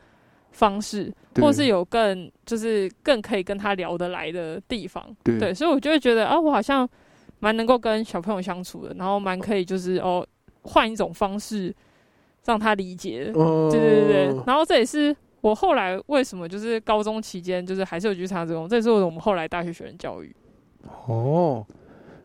[0.52, 5.04] 方式，或是有更就是更可以跟他聊得来的地方。
[5.24, 6.88] 对，所以我就会觉得啊，我好像
[7.40, 10.26] 蛮能够跟小朋友相处的，然后蛮可以就是哦
[10.64, 11.74] 换一种方式
[12.46, 13.26] 让他理解。
[13.26, 15.16] 对对对对，然后这也是。
[15.42, 20.36] 我后来为什么就是高中期间就是还是有去参加这种，这是我们后来大学学生教育。
[21.08, 21.66] 哦，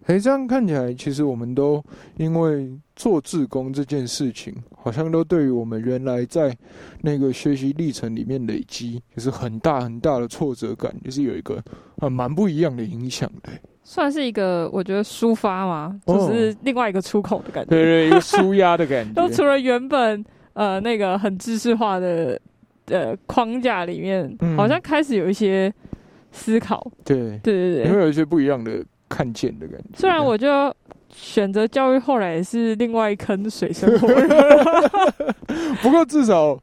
[0.06, 1.82] 哎，这样看起来，其实我们都
[2.16, 6.56] 因为做志工这件事情，好像都对于我们原来在
[7.02, 11.62] 那个学习历程里面累积，就是很大很大的挫折感，就是有一个
[11.98, 13.50] 啊蛮不一样的影响的。
[13.82, 19.12] 算是一个我觉得抒发嘛，就是另外一个出口的感觉，对对，一个舒压的感觉。
[19.14, 22.40] 都除了原本呃那个很知识化的。
[22.88, 25.72] 呃框架里面，好像开始有一些
[26.34, 26.84] 思考。
[27.04, 29.88] 对对对对，会有一些不一样的看见的感觉。
[29.94, 30.74] 虽然我就
[31.08, 34.28] 选择教育，后来也是另外一坑水深火热。
[35.80, 36.58] 不过至少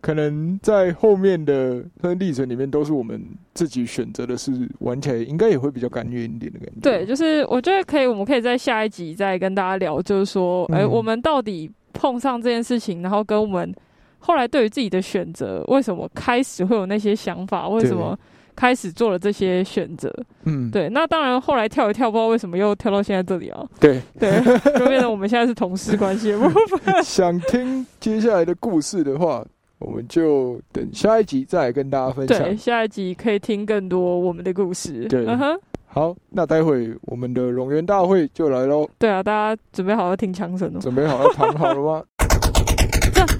[0.00, 1.84] 可能在后面的
[2.18, 3.20] 历程里面，都是我们
[3.52, 6.80] 自己选择的，是玩起来应该也会比较甘愿一点的感觉。
[6.80, 13.74] 对，就是我觉得可以，我们可以在下一集再跟大家聊，就是说，哎，我们到底碰上这件事情，然后跟我们。
[14.18, 17.68] 后来对于自己的选择，为什么开始会有那些想法？
[17.68, 18.18] 为什么
[18.56, 20.12] 开始做了这些选择？
[20.44, 20.88] 嗯，对。
[20.88, 23.64] 那当然，后来跳一跳，不知道为什么又跳到现在这里啊？
[23.78, 24.32] 对对，
[24.78, 27.02] 就变成我们现在是同事关系部分。
[27.04, 29.44] 想听接下来的故事的话，
[29.78, 32.38] 我们就等下一集再来跟大家分享。
[32.38, 35.06] 对，下一集可以听更多我们的故事。
[35.06, 35.60] 对，嗯哼。
[35.88, 38.86] 好，那待会我们的龙源大会就来喽。
[38.98, 40.80] 对啊，大家准备好要听枪声了？
[40.80, 42.02] 准备好要躺好了吗？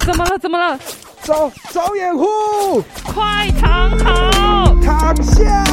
[0.04, 0.38] 怎么了？
[0.38, 0.78] 怎么了？
[1.22, 2.24] 找找掩护！
[3.04, 4.74] 快躺好！
[4.82, 5.64] 躺下！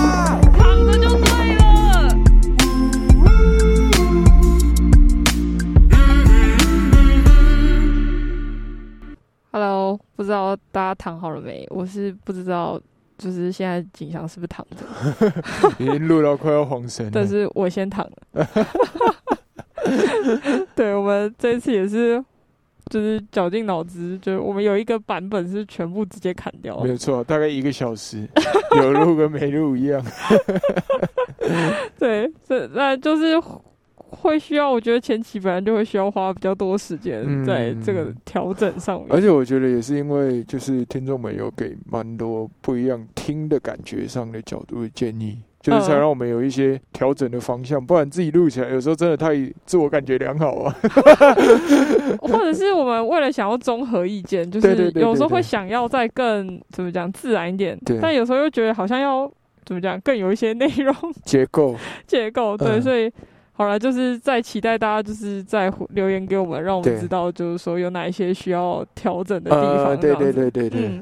[0.57, 2.09] 躺着就对了。
[9.51, 11.65] Hello，不知道大家躺好了没？
[11.69, 12.81] 我是不知道，
[13.17, 14.83] 就是现在景祥是不是躺着？
[15.77, 18.03] 已经录到快要黄神， 但是我先躺
[18.33, 18.47] 了。
[20.75, 22.23] 对，我们这次也是。
[22.89, 28.27] 就是绞尽脑汁，就我们有一个版本是全部直接砍掉，没有错，大概一个小时，
[28.77, 30.03] 有录跟没录一样。
[31.97, 33.41] 对，这那就是
[33.95, 39.07] 会需要，我觉得前期本来就会需要花比较多时间在这个调整上面。
[39.09, 45.37] 而且我觉得也是因为，就是听众们有给蛮多不一样听的感觉上的角度的建议。
[45.63, 49.33] 就是才让我们有一些调整的方向，不然自己录起来有时候真的太
[49.65, 50.75] 自我感觉良好啊。
[52.19, 59.31] 或者是我们为了想要综合意见，就是有时候会想要再更怎么讲自然一点，但有时候又觉得好像要
[59.63, 60.93] 怎么讲更有一些内容。
[61.23, 61.77] 结构。
[62.05, 63.09] 结构对，所以
[63.53, 69.97] 好了，就是在期待大家就是在留言给我们，让我们知道就是说有哪一些需要调整的地方。
[69.97, 71.01] 对对对对对。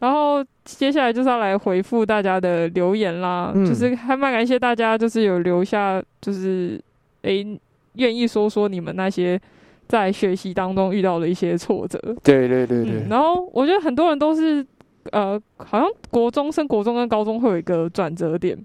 [0.00, 6.80] 然后接下来就是要来回复大家的留言啦，就是还蛮感谢大家，就是有留下，就是
[7.22, 7.58] 诶
[7.94, 9.40] 愿意说说你们那些
[9.88, 11.98] 在学习当中遇到的一些挫折。
[12.22, 13.06] 对对对对。
[13.08, 14.64] 然后我觉得很多人都是
[15.10, 18.58] 呃，好像国中升国中跟高中会有一个转折点。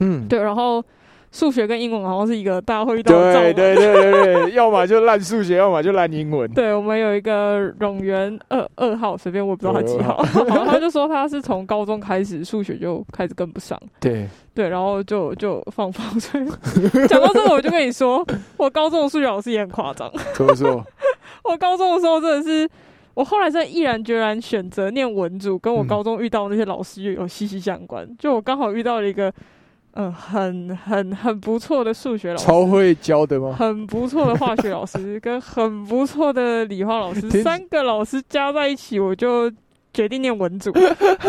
[0.00, 0.84] 嗯，对，然后。
[1.34, 6.48] 数学跟英文好像是一个大家会遇到的对对对对对，要么就烂数学，要么就烂英文。
[6.52, 13.76] 对，我们有一个永元二二号，随便我不知道他几号， 然后他就说他是从高中开始数学就开始跟不上。
[13.98, 16.40] 对对，然后就就放放水。
[17.08, 18.24] 讲到这个，我就跟你说，
[18.56, 20.08] 我高中的数学老师也很夸张。
[20.34, 20.86] 怎么说？
[21.42, 22.70] 我高中的时候真的是，
[23.14, 28.08] 我后来在毅然决然选择念文组，跟我高中遇到那些老师又有息息相关。
[28.20, 29.32] 就我刚好遇到了一个。
[29.96, 33.54] 嗯，很很很不错的数学老师，超会教的吗？
[33.58, 39.48] 很不错的化学老师，跟很不错的理化老师，三个老师加在一起，我就
[39.92, 40.72] 决定念文组。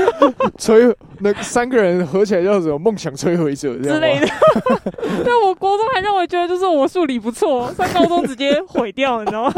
[0.57, 2.79] 摧那三个人合起来叫什么？
[2.79, 4.27] 梦想摧毁者之类的。
[5.23, 9.53] 但我国中还让我觉得，就是我数理不错，上高中直接毁掉，你知道吗？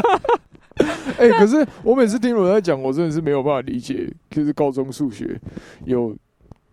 [1.16, 5.40] 哎，可是我每次听我在讲，我真的是没有办法理解，就是高中数学
[5.86, 6.14] 有。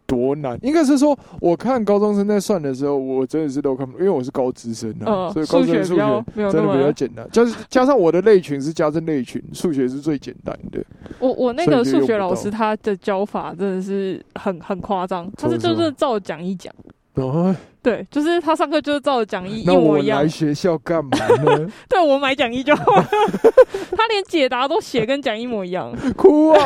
[0.05, 0.57] 多难？
[0.61, 7.27] 应该是说，我看高中生在算的时候，我真的是都看不懂，因为我是高资生啊，所以高中数学真的比较简单。
[7.31, 10.83] 加加上我的类群是加政类群，数学是最简单的。
[11.19, 16.73] 我我那个数学老师他的教法真的是很很夸张，他是就是照讲一讲。
[17.15, 20.21] 哦，对，就是他上课就是照着讲义一模一样。
[20.21, 21.67] 来学校干嘛呢？
[21.87, 22.83] 对我买讲义就好。
[23.95, 25.93] 他连解答都写跟讲一模一样。
[26.17, 26.59] 哭啊！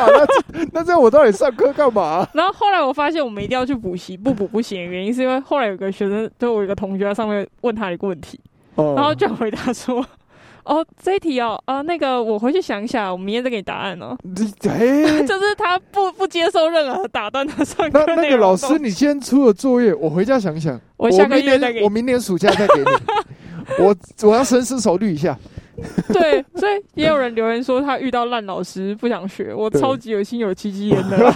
[0.52, 2.26] 那那这样我到底上课干嘛？
[2.34, 4.82] 然后后来我发现我们一定要去补习，不补不行。
[4.82, 8.40] 原因是因为后来有个学生，就我一个同学在上面问他一个问题，
[8.74, 10.04] 然后就回答说。
[10.64, 14.16] 哦，这一题哦，啊，那个我回去想一想，我明天再给你答案哦。
[14.24, 20.78] 就是他不不接受任何打断他上课那那个老师，你先出了作业，我回家想想。
[20.96, 21.82] 我下个月再给。
[21.82, 22.86] 我明年暑假再给你。
[23.84, 25.38] 我我要深思熟虑一下。
[26.12, 31.34] 对，所以也有人留言说他遇到烂老师不想学，我超级有心有戚戚焉的。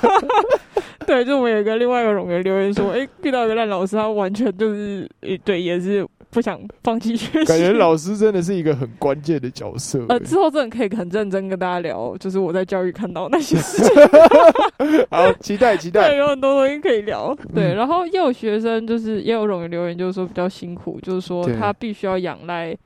[1.06, 5.08] 对，就我们有一个另外一个荣誉留言说，哎，遇到一个烂老师，他完全就是，
[5.44, 6.06] 对，也是。
[6.34, 10.04] 不想放弃学习，感觉老师真的是一个很关键的角色。
[10.08, 13.94] 呃，之后真的可以很认真跟大家聊，就是我在教育看到那些事情。
[15.10, 17.32] 好，期待期待，对，有很多东西可以聊。
[17.54, 22.76] 对，然后也有学生就是也有容易留言，就是说比较辛苦，就是说他必须要仰赖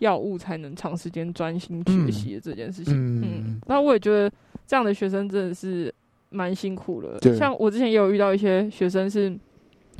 [0.00, 2.92] 药物才能长时间专心学习的这件事情。
[3.22, 4.28] 嗯，那我也觉得
[4.66, 5.94] 这样的学生真的是
[6.30, 7.32] 蛮辛苦的。
[7.36, 9.32] 像我之前也有遇到一些学生是。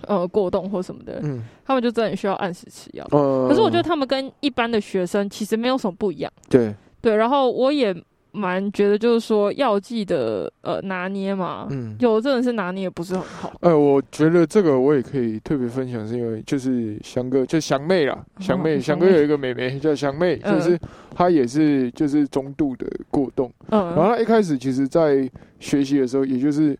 [0.06, 3.04] 呃，过动或什么的，嗯，他们就真的需要按时吃药。
[3.10, 6.32] 可是我觉得他们跟一般的学生其实没有什么不一样。
[6.48, 7.94] 对对，然后我也
[8.32, 13.52] 蛮觉得，就是说药剂的呃拿捏嘛，嗯，有的真的是拿捏不是很好。
[13.60, 20.78] 哎，我觉得这个我也可以特别分享，是因为就是翔哥，就翔妹啦，翔妹，翔哥有一个妹妹叫翔妹，就是
[21.14, 23.50] 她也是就是中度的过动。
[23.70, 25.28] 嗯，然后她一开始其实，在
[25.58, 26.78] 学习的时候，也就是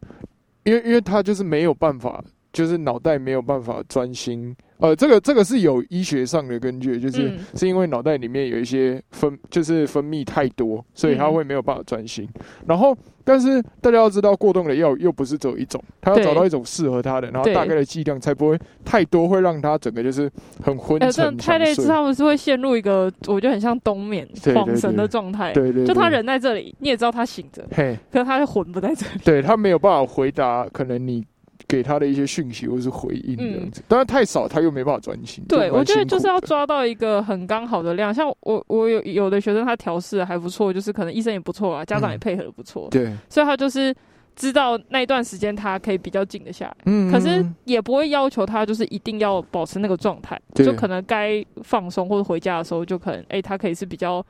[0.65, 2.23] 因为因为她就是没有办法。
[2.57, 12.27] 就是脑袋没有办法专心，呃，这个这个是有医学上的根据，就是是因为脑袋里面有一些分，就是分泌太多，所以他会没有办法专心。
[12.67, 20.31] 然后，但是大家要知道，过动的药又不是只有一种，他要找到一种适合他的，然后大概的剂量才不会太多，会让他整个就是
[20.63, 21.37] 很昏沉。
[21.37, 25.53] 太累，他们是会陷入一个我觉得很像冬眠、恍神的状态。
[25.53, 29.21] 对对，就他人在这里，你也知道他醒着，嘿，可是他的魂不在这里。
[29.23, 31.23] 对他没有办法回答，可能你。
[31.69, 35.45] 给他的一些讯息或是回应这样子，当然太少他又没办法专心。
[35.49, 38.13] 对，我觉得就是要抓到一个很刚好的量。
[38.13, 42.89] 像我，我有有的学生他调试还不错，就是可能医生也不错啊，家长也配合的不错。
[42.91, 43.95] 对，所以他就是
[44.35, 46.77] 知道那一段时间他可以比较静得下来。
[46.87, 54.25] 嗯，可是也不会要求他就是一定要保持那个状态，就可能该放松或者回家的时候，就可能哎，他可以是比较。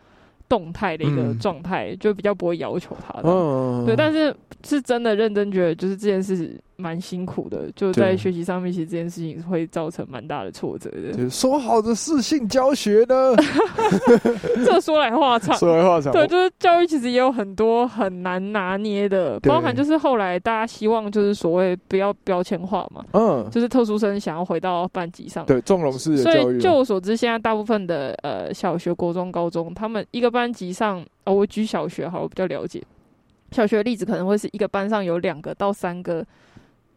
[0.48, 3.96] 动态的一个状态，就比较不会要求他的，对。
[3.96, 4.32] 但是
[4.64, 11.28] 是真的认真觉得，就是这件事蛮辛苦的，就在学习上面，其实这件事情会造成蛮大的挫折的。
[11.30, 13.34] 说好的视性教学呢？
[14.64, 16.12] 这说来话长，说来话长。
[16.12, 26.60] 对，就是教育其实也有很多很难拿捏的，包含就是后来大家希望就是所谓不要标签化嘛，嗯，就是特殊生想要回到班级上，对，纵容式的教育。
[26.60, 32.82] 就我所知，现在大部分的呃小学、国中、高中，他们一个班级上，哦，我举小学好，我比较了解。
[33.52, 36.24] 小学的例子可能会是一个班上有两个到三个。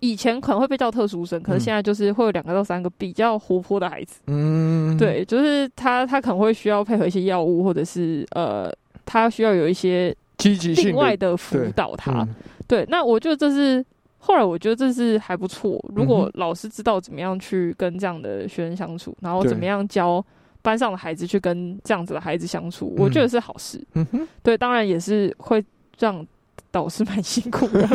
[0.01, 4.19] 以前可能会被叫特殊生，可是现在就是会有两个到三个比较活泼的孩子。
[4.27, 8.71] 嗯，对，就是他他可能会需要配合一些药物，或者是呃，
[9.05, 12.27] 他需要有一些积极性外的辅导他。
[12.67, 13.83] 对，那我觉得这是
[14.17, 15.83] 后来我觉得这是还不错。
[15.95, 20.25] 如果老师知道怎么样去跟这样的学生相处，然后怎么样教
[20.61, 23.83] 班上的孩子去跟这样子的孩子相处，我觉得是好事。
[23.95, 25.63] 嗯哼，对，当然也是会
[25.97, 26.25] 让。
[26.71, 27.87] 导师蛮辛苦的，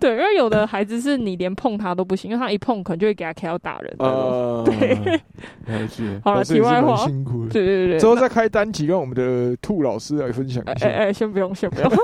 [0.00, 3.96] 对，因为有的孩子是你连碰他都不行，因为他一碰可能就会给他开到打人。
[3.98, 5.20] 呃，对，
[6.24, 10.86] 好了，题外话，辛苦，对对对，之后再开单集，让我们的兔老师来分享一下。
[10.86, 11.90] 哎哎，先不用，先不用。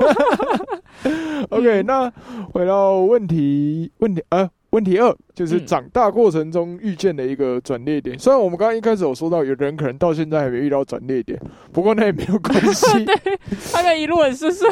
[1.50, 2.12] OK，那
[2.52, 4.48] 回到问题，问题啊。
[4.70, 8.16] 问题二就是长大过程中遇见的一个转捩点。
[8.18, 11.36] 虽然我们刚刚一开始有说到，有人可能到现在还没遇到转捩点，
[11.72, 12.86] 不过那也没有关系。
[13.04, 13.14] 对，
[13.72, 14.68] 他可能一路很顺遂，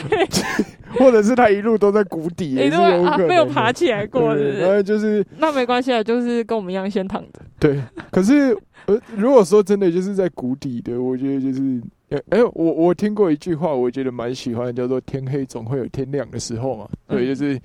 [0.99, 4.35] 或者是他一路都在谷底，也是有可能没有爬起来过。
[4.37, 7.41] 然后就是那没关系啊，就是跟我们一样先躺着。
[7.59, 7.83] 对，
[8.13, 11.83] 可是呃，如果说真的就是在谷底的，我觉得就是
[12.31, 16.89] 哎，我我听过一句话，我觉得蛮喜欢，叫做“天黑总会有天亮的时候”嘛。
[17.09, 17.61] 对，就是。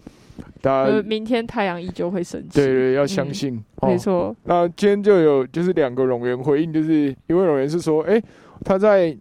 [0.61, 2.55] 大家明天太阳依旧会升起。
[2.55, 3.63] 对对，要相信。
[3.81, 4.35] 没错。
[4.43, 8.21] 那今天就有就是两个容员回应，就是一位容员是说，哎，
[8.63, 9.15] 他在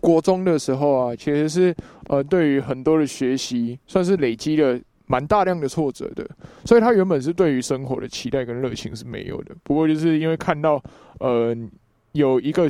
[0.00, 1.74] 国中的时候啊，其实是
[2.08, 6.28] 呃对于很多的学习算是累积了蛮大量的挫折的，
[6.64, 9.54] 所以他原本是对于生活的期待跟热情是没有的。
[9.62, 10.82] 不过就是因为看到
[11.20, 11.56] 呃
[12.12, 12.68] 有一个。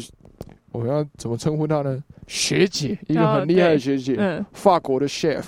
[0.73, 2.03] 我要怎么称呼她呢？
[2.27, 5.43] 学姐，一个很厉害的学姐，嗯，法国的 chef。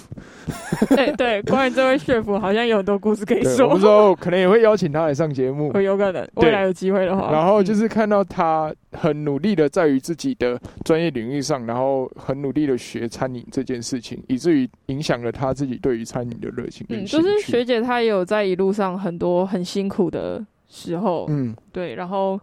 [0.95, 3.68] 对 对，关于这位 chef，好像有很多故事可以说。
[3.68, 7.31] 我们说可能也会邀请她来上节目，有可能未来有机会的话。
[7.33, 16.85] 然后就是看到她很努力的在于自己的专业领域上，然后很努力的学餐饮这件事情，以至于影响了她自己对于餐饮的热情。
[16.91, 22.39] 嗯，就是学姐她也有在一路上很多很辛苦的时候，嗯，对，然后。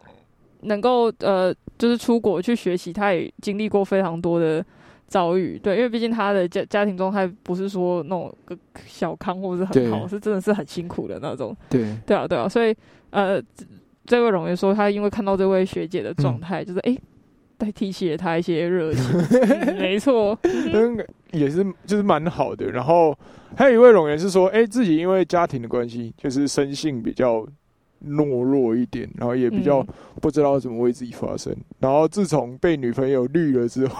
[0.63, 4.63] 能够呃，就是出国去学习，他也经历过非常多的
[5.07, 8.33] 遭遇，对，因为毕竟他的家家庭状态不是说那种
[8.85, 12.75] 小康或者是很好，是真的是很辛苦的那种，对，对啊，对啊，所以
[13.09, 13.41] 呃，
[14.05, 16.97] 这位荣员说，他因为看到这位学姐的状态，就是哎，
[17.57, 19.03] 带提起了他一些热情，
[19.77, 22.67] 没错，嗯，也是就是蛮好的。
[22.67, 23.17] 然后
[23.55, 27.45] 还有一位荣员是说，哎，自己因为家庭的关系，就是生性比较。
[28.07, 29.85] 懦弱一点，然后也比较
[30.21, 31.55] 不知道怎么为自己发声。
[31.79, 33.95] 然后自从被女朋友绿了之后，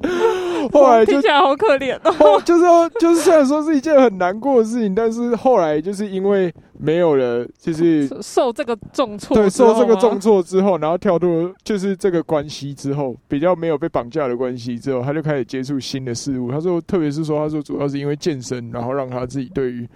[0.72, 2.40] 后来听起来好可怜哦。
[2.44, 16.50] 就是说，就是虽然说是一件很难过的事情，但是后来就是因为没有了，就是 受这个重挫，对，受这个重挫之后，然后跳脱就是这个关系之后，比较没有被绑架的关系之后，他就开始接触新的事物。
[16.50, 19.88] 他说，特别是说，他说主要是因为健身，然后让他自己对于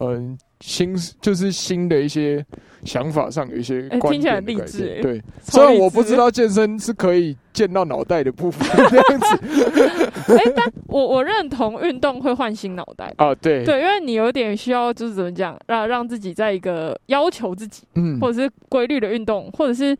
[0.00, 0.36] 嗯。
[0.60, 2.44] 新就是新的一些
[2.84, 5.22] 想法上有一些听起来励志，对。
[5.42, 19.96] 虽然我不知道健身是可以健到脑袋的部分这样子， 哎，但我我认同运动会唤醒脑袋啊，对对，因为你有点需要就是怎么讲，让让自己在一个要求自己，嗯，或者是规律的运动，或者是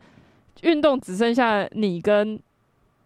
[0.63, 2.39] 运动只剩下你跟。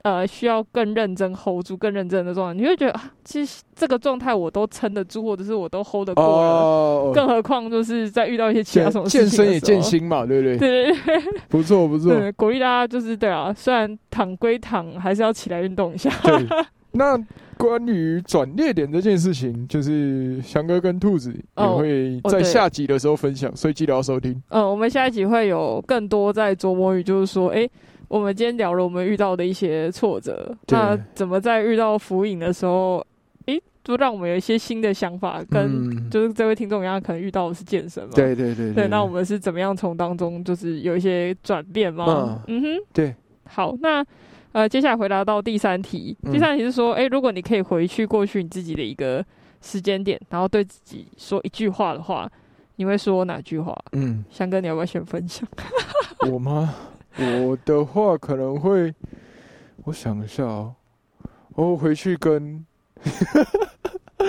[0.03, 10.57] 呃，需要更认真 hold 住，更认真的状态，你会觉得啊，其实这个状态我都撑得住，或者是我都 hold 得过了，更何况就是在遇到一些其他什么健身也健心嘛，对不对？
[10.57, 16.09] 对对对，不错不错，鼓励大家就是对啊，虽然躺归躺，还是要起来运动一下。
[16.23, 16.47] 对
[16.93, 17.15] 那
[17.55, 24.41] 关于转捩点这件事情，就是翔哥跟兔子也会在下集的时候分享，所以记得要收听。
[24.49, 27.69] 嗯，我们下一集会有更多在琢磨于，就是说，哎。
[28.11, 33.01] 我们今天聊了我们遇到的一些挫折，那怎么在遇到浮影的时候，
[33.45, 38.09] 诶，就让我们有一些新的想法，跟就是这位听众一样，可能遇到的是健身嘛？
[38.13, 38.89] 对对对对。
[38.89, 42.43] 那我们是怎么样从当中就是有一些转变吗？
[42.47, 43.15] 嗯哼，对。
[43.45, 44.05] 好，那
[44.51, 49.25] 呃，接下来回答到第三题，第三题是说，诶，如果你可以回去过去你自己的一个
[49.61, 52.29] 时间点，然后对自己说一句话的话，
[52.75, 53.73] 你会说哪句话？
[53.93, 55.47] 嗯，香哥，你要不要先分享？
[56.29, 56.75] 我吗？
[57.17, 58.93] 我的话可能会，
[59.83, 60.75] 我想一下哦，
[61.55, 62.65] 我回去跟，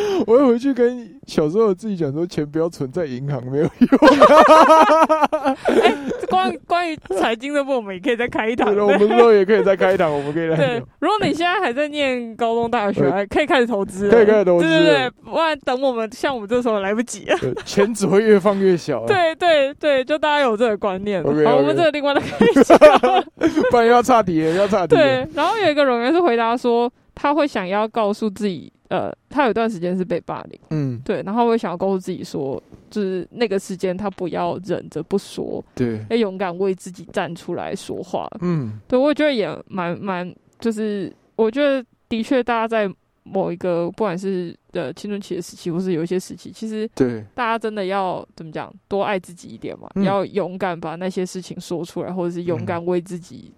[0.26, 3.72] 我会回去跟小时候自己讲说，钱不要存在银行，没有用。
[5.66, 5.94] 哎，
[6.28, 8.74] 关关于财经的部分，我们也可以再开一堂。
[8.74, 10.56] 我们之后也可以再开一堂，我们可以来。
[10.56, 14.68] 对，如果你现在还在念高中、大学，还可以开始投资，可以开始投资。
[14.68, 17.38] 对对对，不然等我们像我们这时候来不及啊。
[17.64, 19.04] 钱只会越放越小。
[19.06, 21.22] 对对对，就大家有这个观念。
[21.22, 22.78] 好，我们这个另外的开一讲，
[23.70, 24.96] 不然要差底，要差底。
[24.96, 28.72] 对，然后有一个人员是回答说，他会想要告诉自己。
[28.92, 40.30] 呃，他有段时间是被霸凌，嗯，对，然后我也想要告诉自己说，就是那个时间他不要忍着不说，对，要勇敢为自己站出来说话，嗯，对，我觉得也蛮蛮，
[40.60, 47.24] 就是我觉得的确，大家在某一个不管是呃青春期的时期，或是有一些时期，其实对。
[47.34, 53.54] 大家真的要怎么讲，多爱自己一点嘛，要勇敢把那些事情说出来，或者是勇敢为自己。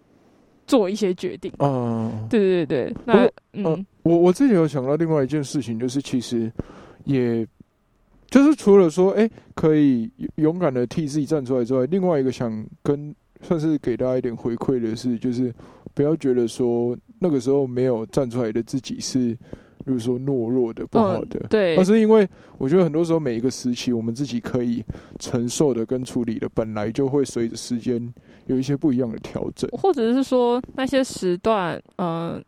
[0.66, 2.96] 做一些决定，嗯，对对对对。
[3.04, 6.50] 那嗯，我我自己有想到另外一件事情，就是其实，
[7.04, 7.46] 也
[8.30, 15.54] 就是除了说，哎，可以勇敢的替自己站出来之外，另外一个想跟算是给大家一点回馈的是，就是
[15.94, 19.36] 不要觉得说那个时候没有站出来的自己是。
[19.84, 22.26] 比如说懦弱的、不好的，对，而是因为
[22.56, 24.82] 我觉得很多时候每一个时期，我们自己可以
[25.18, 28.12] 承受的跟处理的，本来就会随着时间
[28.46, 32.42] 有一些不一样的调整，或者是说那些时段，嗯，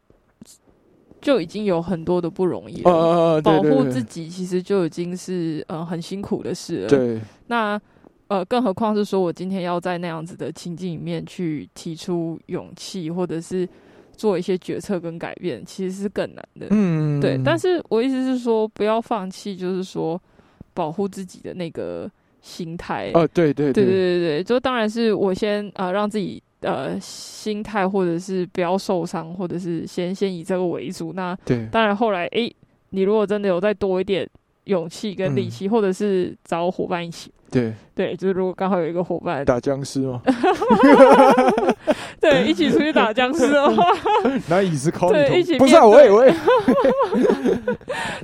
[1.20, 3.42] 就已经有很多的不容易了。
[3.42, 6.88] 保护自己其实就已经是呃很辛苦的事了。
[6.88, 7.78] 对，那
[8.28, 13.68] 呃，更何况是说我今天要在那样子的情境里面去提出勇气，或者是。
[14.16, 16.66] 做一些决策跟改变，其实是更难的。
[16.70, 17.38] 嗯，对。
[17.44, 20.20] 但是我意思是说，不要放弃，就是说
[20.74, 22.10] 保护自己的那个
[22.40, 23.10] 心态。
[23.14, 31.12] 哦，对对对对对对，就当然是我先呃让自己呃心态，或者是不要受伤，或者是先先以这个为主。
[31.12, 32.50] 那对，当然后来，哎，
[32.90, 34.28] 你如果真的有再多一点
[34.64, 37.30] 勇气跟力气，或者是找伙伴一起。
[37.50, 40.20] 对对，就是如果刚好有一个伙伴打僵尸吗？
[42.20, 43.84] 对，一起出去打僵尸的话，
[44.48, 46.32] 拿椅子敲对，一起不是我也会。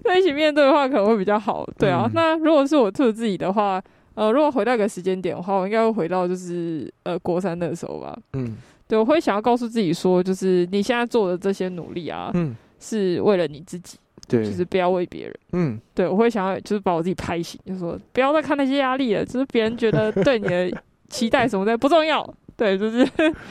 [0.04, 1.66] 那 一起面对的话，可能会比较好。
[1.78, 3.80] 对啊，那如果是我做自己的话，
[4.14, 8.16] 呃，如果回到一个时间点的话，我应该会回到就是呃国三那时候吧。
[8.32, 8.56] 嗯，
[8.88, 13.98] 对，我会想要告诉自己说，就是你现在做的这些努力啊，嗯，是为了你自己。
[14.28, 15.34] 对，就是不要为别人。
[15.52, 22.26] 嗯，对，我会想要就是把我自己拍醒，就说不要再看那些压力了，就是别人觉得对你的期待什么的不重要。
[22.56, 23.06] 对，就是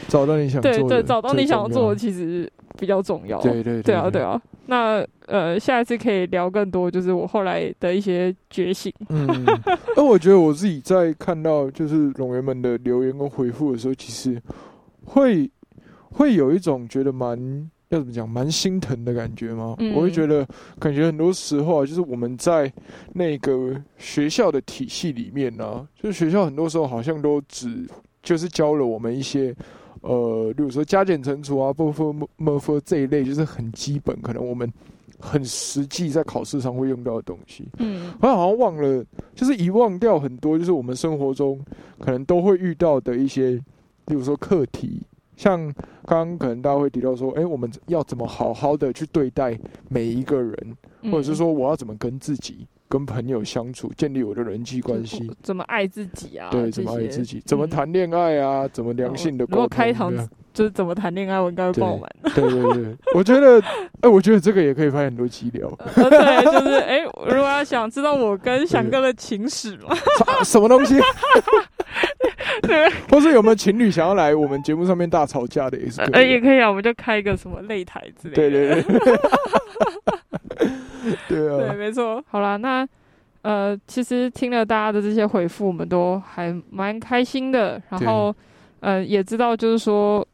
[0.08, 3.42] 找到你想做，对对，找到你想做的其实比较重要。
[3.42, 4.42] 对对对啊对啊。
[4.68, 8.94] 那呃，下一次可以聊更多，就是我后来的一些觉醒。
[9.10, 9.28] 嗯，
[9.98, 14.42] 那 我觉得我自己在看到就是龙员们的留言跟回复的时候，其实
[15.04, 15.50] 会
[16.12, 17.70] 会有一种觉得蛮。
[17.92, 18.28] 要怎么讲？
[18.28, 19.76] 蛮心疼的感觉吗？
[19.94, 20.48] 我会觉得，
[20.80, 22.72] 感觉很多时候啊，就是我们在
[23.14, 27.86] 那个学校的体系里面呢，就是学校很多时候好像都只
[28.24, 29.54] 就是教了我们一些，
[30.02, 34.72] 呃，例如说加减乘除啊、不分、么分这一类，就是很基本，可能我们
[35.20, 37.68] 很实际在考试上会用到的东西。
[37.80, 41.60] 嗯，好像好像忘了，就是遗忘掉很多，就是我们生活中
[42.00, 43.52] 可能都会遇到的一些，
[44.06, 45.02] 例如说课题。
[45.42, 45.60] 像
[46.06, 49.58] 刚刚可能大家会提到说，哎，我们要怎么好好的去对待
[49.90, 50.78] 每一个人，
[51.12, 56.50] 或者是说我要怎么跟自己、跟朋友相处，建立我的人际关系，怎么爱自己啊？
[56.52, 57.42] 对，怎么爱自己？
[57.44, 58.68] 怎么谈恋爱啊？
[58.68, 59.44] 怎么良性的？
[59.50, 60.14] 如果开堂
[60.54, 62.08] 就是怎么谈恋爱，我应该会爆满。
[62.36, 63.60] 对对对， 我觉得，
[64.02, 65.68] 哎，我觉得这个也可以拍很多期聊。
[65.96, 69.96] 对，就是哎，如果要想知道我跟翔哥的情史嘛，
[70.46, 71.00] 什么东西？
[72.64, 78.36] 对，或是有没有情侣想要来我们节目上面大吵架的也是，呃，也可以啊，我们就开一个什么擂台之类的。
[78.36, 78.98] 对对对，
[81.30, 82.24] 对啊，对，没错。
[82.28, 82.88] 好啦，那
[83.44, 87.82] 呃，其实听了大家的这些回复，我们都还蛮开心的。
[87.90, 88.34] 然后，
[88.80, 90.26] 呃，也知道就是说，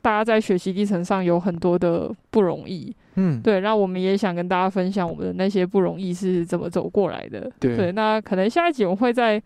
[0.00, 2.94] 大家在学习历程上有很多的不容易。
[3.16, 3.60] 嗯，对。
[3.60, 7.50] 那我们也想跟大家分享我们的那些不容易是怎么走过来的。
[7.60, 9.42] 对，那可能下一集我会在。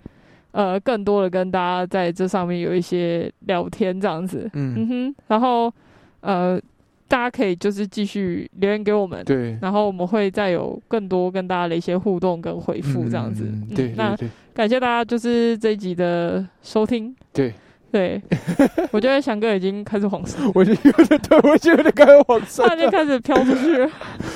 [0.52, 4.88] 呃，更多的跟大家在这上面有一些聊天这样子，嗯。
[4.88, 5.72] 哼，然后
[6.20, 6.60] 呃，
[7.06, 13.44] 大家可以就是继续留言给我们，对，然后我们会再有更多跟大家的一些互动跟回复这样子，
[13.74, 14.16] 对，那
[14.54, 17.52] 感谢大家就是这一集的收听，对。
[17.90, 18.20] 对，
[18.92, 23.90] 我觉得翔哥已经开始黄色，我已经有点对，我已经有点开始黄色，他已经开始飘出去，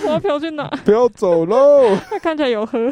[0.07, 0.67] 我要飘去哪？
[0.87, 2.91] 不要走喽，他看起来有喝。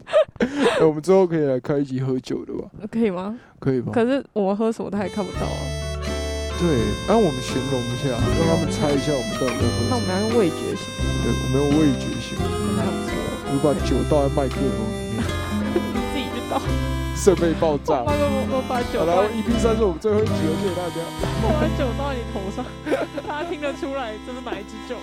[0.86, 2.68] 我们之后可以来开一集喝酒的吧？
[2.90, 3.38] 可以吗？
[3.58, 3.92] 可以吧？
[3.92, 5.62] 可是我们喝什么他也看不到啊。
[6.58, 6.68] 对，
[7.08, 9.90] 让我们形容一下，让他们猜一下我们到底在喝什么。
[9.90, 10.86] 那我们要用味觉型。
[11.22, 12.38] 对，我们用味觉型。
[12.76, 13.12] 那不错。
[13.50, 15.22] 我把酒倒在麦克风里面。
[15.92, 16.60] 你 自己去倒。
[17.16, 18.02] 设备爆炸。
[18.02, 19.00] 我我我把酒。
[19.00, 20.98] 好了，EP 三是我们最后一集了，谢谢大家。
[21.42, 22.64] 我把酒倒在你头上，
[23.26, 24.94] 大家听得出来这是哪一支酒？